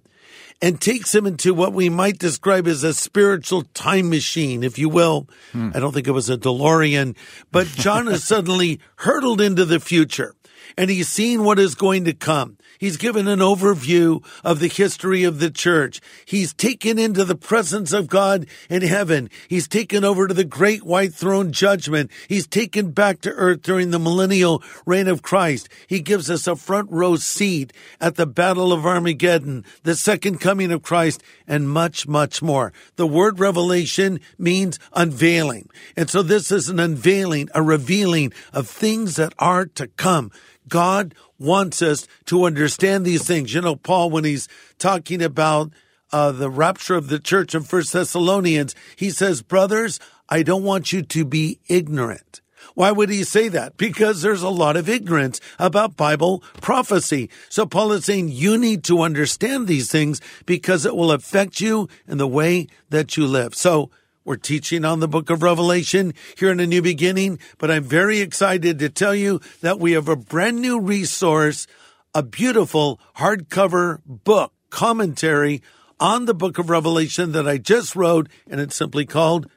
and 0.62 0.80
takes 0.80 1.14
him 1.14 1.26
into 1.26 1.52
what 1.52 1.74
we 1.74 1.90
might 1.90 2.18
describe 2.18 2.66
as 2.66 2.82
a 2.82 2.94
spiritual 2.94 3.62
time 3.74 4.08
machine, 4.08 4.62
if 4.62 4.78
you 4.78 4.88
will. 4.88 5.28
Hmm. 5.52 5.70
I 5.74 5.80
don't 5.80 5.92
think 5.92 6.08
it 6.08 6.12
was 6.12 6.30
a 6.30 6.38
DeLorean, 6.38 7.14
but 7.52 7.66
John 7.66 8.08
is 8.08 8.24
suddenly 8.26 8.80
hurtled 8.96 9.42
into 9.42 9.66
the 9.66 9.80
future 9.80 10.34
and 10.78 10.88
he's 10.90 11.08
seen 11.08 11.44
what 11.44 11.58
is 11.58 11.74
going 11.74 12.06
to 12.06 12.14
come. 12.14 12.56
He's 12.78 12.96
given 12.96 13.28
an 13.28 13.40
overview 13.40 14.24
of 14.44 14.60
the 14.60 14.68
history 14.68 15.24
of 15.24 15.38
the 15.38 15.50
church. 15.50 16.00
He's 16.24 16.52
taken 16.52 16.98
into 16.98 17.24
the 17.24 17.36
presence 17.36 17.92
of 17.92 18.08
God 18.08 18.46
in 18.68 18.82
heaven. 18.82 19.30
He's 19.48 19.68
taken 19.68 20.04
over 20.04 20.26
to 20.26 20.34
the 20.34 20.44
great 20.44 20.84
white 20.84 21.14
throne 21.14 21.52
judgment. 21.52 22.10
He's 22.28 22.46
taken 22.46 22.90
back 22.90 23.20
to 23.22 23.30
earth 23.30 23.62
during 23.62 23.90
the 23.90 23.98
millennial 23.98 24.62
reign 24.84 25.08
of 25.08 25.22
Christ. 25.22 25.68
He 25.86 26.00
gives 26.00 26.30
us 26.30 26.46
a 26.46 26.56
front 26.56 26.90
row 26.90 27.16
seat 27.16 27.72
at 28.00 28.16
the 28.16 28.26
battle 28.26 28.72
of 28.72 28.86
Armageddon, 28.86 29.64
the 29.82 29.94
second 29.94 30.40
coming 30.40 30.72
of 30.72 30.82
Christ, 30.82 31.22
and 31.46 31.68
much, 31.68 32.06
much 32.06 32.42
more. 32.42 32.72
The 32.96 33.06
word 33.06 33.38
revelation 33.38 34.20
means 34.38 34.78
unveiling. 34.92 35.68
And 35.96 36.10
so 36.10 36.22
this 36.22 36.50
is 36.50 36.68
an 36.68 36.80
unveiling, 36.80 37.48
a 37.54 37.62
revealing 37.62 38.32
of 38.52 38.68
things 38.68 39.16
that 39.16 39.32
are 39.38 39.66
to 39.66 39.86
come. 39.86 40.30
God 40.68 41.14
wants 41.38 41.82
us 41.82 42.06
to 42.26 42.44
understand 42.44 43.04
these 43.04 43.26
things. 43.26 43.54
You 43.54 43.60
know, 43.60 43.76
Paul, 43.76 44.10
when 44.10 44.24
he's 44.24 44.48
talking 44.78 45.22
about 45.22 45.72
uh, 46.12 46.32
the 46.32 46.50
rapture 46.50 46.94
of 46.94 47.08
the 47.08 47.18
church 47.18 47.54
in 47.54 47.62
First 47.62 47.92
Thessalonians, 47.92 48.74
he 48.96 49.10
says, 49.10 49.42
brothers, 49.42 50.00
I 50.28 50.42
don't 50.42 50.64
want 50.64 50.92
you 50.92 51.02
to 51.02 51.24
be 51.24 51.60
ignorant. 51.68 52.40
Why 52.74 52.92
would 52.92 53.08
he 53.08 53.24
say 53.24 53.48
that? 53.48 53.76
Because 53.76 54.20
there's 54.20 54.42
a 54.42 54.50
lot 54.50 54.76
of 54.76 54.88
ignorance 54.88 55.40
about 55.58 55.96
Bible 55.96 56.42
prophecy. 56.60 57.30
So 57.48 57.64
Paul 57.64 57.92
is 57.92 58.04
saying 58.04 58.28
you 58.28 58.58
need 58.58 58.84
to 58.84 59.00
understand 59.00 59.66
these 59.66 59.90
things 59.90 60.20
because 60.44 60.84
it 60.84 60.94
will 60.94 61.10
affect 61.10 61.60
you 61.60 61.88
in 62.06 62.18
the 62.18 62.28
way 62.28 62.66
that 62.90 63.16
you 63.16 63.26
live. 63.26 63.54
So 63.54 63.90
we're 64.26 64.36
teaching 64.36 64.84
on 64.84 64.98
the 64.98 65.06
book 65.06 65.30
of 65.30 65.42
Revelation 65.42 66.12
here 66.36 66.50
in 66.50 66.58
a 66.58 66.66
new 66.66 66.82
beginning, 66.82 67.38
but 67.58 67.70
I'm 67.70 67.84
very 67.84 68.18
excited 68.18 68.80
to 68.80 68.88
tell 68.88 69.14
you 69.14 69.40
that 69.60 69.78
we 69.78 69.92
have 69.92 70.08
a 70.08 70.16
brand 70.16 70.60
new 70.60 70.80
resource, 70.80 71.68
a 72.12 72.24
beautiful 72.24 73.00
hardcover 73.18 74.00
book 74.04 74.52
commentary 74.68 75.62
on 76.00 76.24
the 76.24 76.34
book 76.34 76.58
of 76.58 76.68
Revelation 76.68 77.32
that 77.32 77.46
I 77.46 77.58
just 77.58 77.94
wrote, 77.94 78.28
and 78.50 78.60
it's 78.60 78.74
simply 78.74 79.06
called 79.06 79.48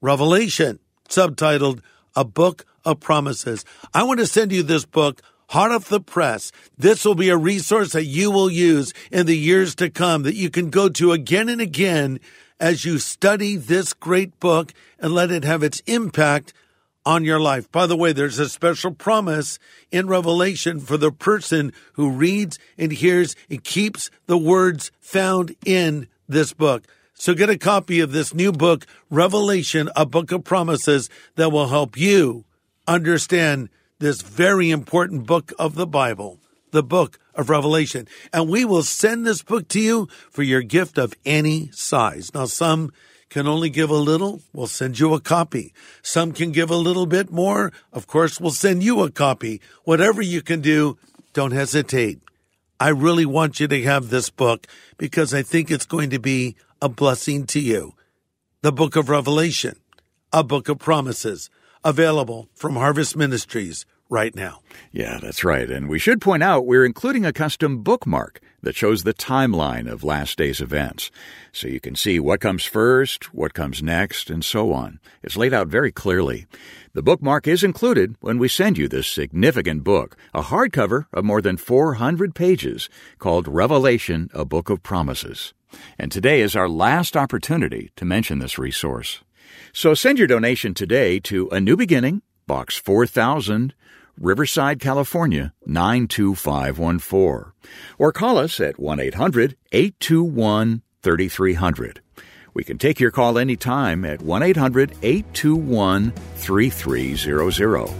Revelation, 0.00 0.78
subtitled 1.08 1.80
A 2.14 2.24
Book 2.24 2.64
of 2.84 3.00
Promises. 3.00 3.64
I 3.92 4.04
want 4.04 4.20
to 4.20 4.26
send 4.26 4.52
you 4.52 4.62
this 4.62 4.84
book 4.84 5.20
hot 5.48 5.72
off 5.72 5.88
the 5.88 6.00
press. 6.00 6.52
This 6.78 7.04
will 7.04 7.16
be 7.16 7.28
a 7.28 7.36
resource 7.36 7.92
that 7.92 8.04
you 8.04 8.30
will 8.30 8.50
use 8.50 8.94
in 9.10 9.26
the 9.26 9.36
years 9.36 9.74
to 9.74 9.90
come 9.90 10.22
that 10.22 10.36
you 10.36 10.48
can 10.48 10.70
go 10.70 10.88
to 10.90 11.10
again 11.10 11.48
and 11.48 11.60
again 11.60 12.20
as 12.62 12.84
you 12.84 12.96
study 13.00 13.56
this 13.56 13.92
great 13.92 14.38
book 14.38 14.72
and 15.00 15.12
let 15.12 15.32
it 15.32 15.42
have 15.42 15.64
its 15.64 15.80
impact 15.80 16.54
on 17.04 17.24
your 17.24 17.40
life. 17.40 17.70
By 17.72 17.86
the 17.86 17.96
way, 17.96 18.12
there's 18.12 18.38
a 18.38 18.48
special 18.48 18.92
promise 18.92 19.58
in 19.90 20.06
Revelation 20.06 20.78
for 20.78 20.96
the 20.96 21.10
person 21.10 21.72
who 21.94 22.12
reads 22.12 22.60
and 22.78 22.92
hears 22.92 23.34
and 23.50 23.64
keeps 23.64 24.12
the 24.26 24.38
words 24.38 24.92
found 25.00 25.56
in 25.66 26.06
this 26.28 26.52
book. 26.52 26.86
So 27.14 27.34
get 27.34 27.50
a 27.50 27.58
copy 27.58 27.98
of 27.98 28.12
this 28.12 28.32
new 28.32 28.52
book, 28.52 28.86
Revelation, 29.10 29.90
a 29.96 30.06
book 30.06 30.30
of 30.30 30.44
promises 30.44 31.10
that 31.34 31.50
will 31.50 31.66
help 31.66 31.98
you 31.98 32.44
understand 32.86 33.70
this 33.98 34.22
very 34.22 34.70
important 34.70 35.26
book 35.26 35.52
of 35.58 35.74
the 35.74 35.86
Bible, 35.86 36.38
the 36.72 36.82
book 36.82 37.18
of 37.34 37.48
Revelation. 37.48 38.08
And 38.32 38.48
we 38.48 38.64
will 38.64 38.82
send 38.82 39.24
this 39.24 39.42
book 39.42 39.68
to 39.68 39.80
you 39.80 40.08
for 40.30 40.42
your 40.42 40.62
gift 40.62 40.98
of 40.98 41.14
any 41.24 41.70
size. 41.70 42.34
Now, 42.34 42.46
some 42.46 42.92
can 43.30 43.46
only 43.46 43.70
give 43.70 43.88
a 43.88 43.94
little, 43.94 44.42
we'll 44.52 44.66
send 44.66 44.98
you 44.98 45.14
a 45.14 45.20
copy. 45.20 45.72
Some 46.02 46.32
can 46.32 46.52
give 46.52 46.70
a 46.70 46.76
little 46.76 47.06
bit 47.06 47.30
more, 47.30 47.72
of 47.92 48.06
course, 48.06 48.38
we'll 48.38 48.50
send 48.50 48.82
you 48.82 49.00
a 49.02 49.10
copy. 49.10 49.60
Whatever 49.84 50.20
you 50.20 50.42
can 50.42 50.60
do, 50.60 50.98
don't 51.32 51.52
hesitate. 51.52 52.20
I 52.78 52.88
really 52.88 53.24
want 53.24 53.58
you 53.58 53.68
to 53.68 53.82
have 53.84 54.10
this 54.10 54.28
book 54.28 54.66
because 54.98 55.32
I 55.32 55.42
think 55.42 55.70
it's 55.70 55.86
going 55.86 56.10
to 56.10 56.18
be 56.18 56.56
a 56.82 56.88
blessing 56.88 57.46
to 57.46 57.60
you. 57.60 57.94
The 58.60 58.72
book 58.72 58.96
of 58.96 59.08
Revelation, 59.08 59.76
a 60.32 60.44
book 60.44 60.68
of 60.68 60.78
promises, 60.78 61.48
available 61.84 62.48
from 62.54 62.74
Harvest 62.76 63.16
Ministries 63.16 63.86
right 64.12 64.36
now. 64.36 64.60
Yeah, 64.92 65.18
that's 65.20 65.42
right. 65.42 65.68
And 65.70 65.88
we 65.88 65.98
should 65.98 66.20
point 66.20 66.42
out 66.42 66.66
we're 66.66 66.84
including 66.84 67.24
a 67.24 67.32
custom 67.32 67.82
bookmark 67.82 68.40
that 68.62 68.76
shows 68.76 69.02
the 69.02 69.14
timeline 69.14 69.90
of 69.90 70.04
last 70.04 70.38
day's 70.38 70.60
events. 70.60 71.10
So 71.50 71.66
you 71.66 71.80
can 71.80 71.96
see 71.96 72.20
what 72.20 72.40
comes 72.40 72.64
first, 72.64 73.34
what 73.34 73.54
comes 73.54 73.82
next, 73.82 74.28
and 74.30 74.44
so 74.44 74.72
on. 74.72 75.00
It's 75.22 75.36
laid 75.36 75.54
out 75.54 75.68
very 75.68 75.90
clearly. 75.90 76.46
The 76.92 77.02
bookmark 77.02 77.48
is 77.48 77.64
included 77.64 78.16
when 78.20 78.38
we 78.38 78.48
send 78.48 78.76
you 78.76 78.86
this 78.86 79.08
significant 79.08 79.82
book, 79.82 80.16
a 80.34 80.42
hardcover 80.42 81.06
of 81.12 81.24
more 81.24 81.40
than 81.40 81.56
400 81.56 82.34
pages 82.34 82.90
called 83.18 83.48
Revelation, 83.48 84.28
a 84.34 84.44
Book 84.44 84.68
of 84.68 84.82
Promises. 84.82 85.54
And 85.98 86.12
today 86.12 86.42
is 86.42 86.54
our 86.54 86.68
last 86.68 87.16
opportunity 87.16 87.90
to 87.96 88.04
mention 88.04 88.40
this 88.40 88.58
resource. 88.58 89.22
So 89.72 89.94
send 89.94 90.18
your 90.18 90.28
donation 90.28 90.74
today 90.74 91.18
to 91.20 91.48
A 91.48 91.60
New 91.60 91.76
Beginning, 91.76 92.20
Box 92.46 92.76
4000, 92.76 93.74
Riverside, 94.18 94.80
California 94.80 95.52
92514. 95.66 97.52
Or 97.98 98.12
call 98.12 98.38
us 98.38 98.60
at 98.60 98.78
1 98.78 99.00
800 99.00 99.56
821 99.72 100.82
3300. 101.02 102.00
We 102.54 102.64
can 102.64 102.78
take 102.78 103.00
your 103.00 103.10
call 103.10 103.38
anytime 103.38 104.04
at 104.04 104.22
1 104.22 104.42
800 104.42 104.92
821 105.02 106.12
3300 106.12 107.90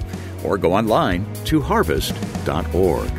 or 0.44 0.58
go 0.58 0.74
online 0.74 1.26
to 1.44 1.60
harvest.org. 1.60 3.10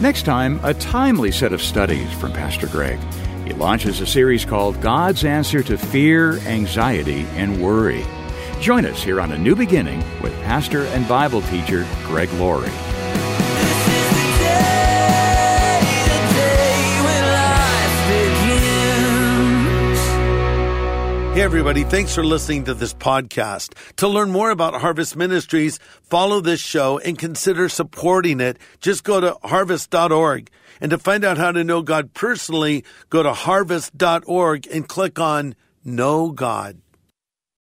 Next 0.00 0.22
time, 0.22 0.60
a 0.62 0.74
timely 0.74 1.32
set 1.32 1.52
of 1.52 1.60
studies 1.60 2.12
from 2.14 2.32
Pastor 2.32 2.68
Greg. 2.68 3.00
He 3.44 3.52
launches 3.54 4.00
a 4.00 4.06
series 4.06 4.44
called 4.44 4.80
God's 4.80 5.24
Answer 5.24 5.62
to 5.64 5.76
Fear, 5.76 6.38
Anxiety, 6.40 7.26
and 7.34 7.62
Worry. 7.62 8.04
Join 8.60 8.84
us 8.86 9.02
here 9.02 9.20
on 9.20 9.32
A 9.32 9.38
New 9.38 9.54
Beginning 9.54 9.98
with 10.20 10.34
pastor 10.42 10.84
and 10.86 11.06
Bible 11.08 11.42
teacher 11.42 11.86
Greg 12.04 12.30
Laurie. 12.34 12.70
Hey, 21.38 21.44
everybody. 21.44 21.84
Thanks 21.84 22.16
for 22.16 22.24
listening 22.24 22.64
to 22.64 22.74
this 22.74 22.92
podcast. 22.92 23.74
To 23.98 24.08
learn 24.08 24.32
more 24.32 24.50
about 24.50 24.74
Harvest 24.74 25.14
Ministries, 25.14 25.78
follow 26.02 26.40
this 26.40 26.58
show 26.58 26.98
and 26.98 27.16
consider 27.16 27.68
supporting 27.68 28.40
it. 28.40 28.58
Just 28.80 29.04
go 29.04 29.20
to 29.20 29.36
harvest.org. 29.44 30.50
And 30.80 30.90
to 30.90 30.98
find 30.98 31.24
out 31.24 31.38
how 31.38 31.52
to 31.52 31.62
know 31.62 31.82
God 31.82 32.12
personally, 32.12 32.84
go 33.08 33.22
to 33.22 33.32
harvest.org 33.32 34.66
and 34.66 34.88
click 34.88 35.20
on 35.20 35.54
Know 35.84 36.32
God. 36.32 36.80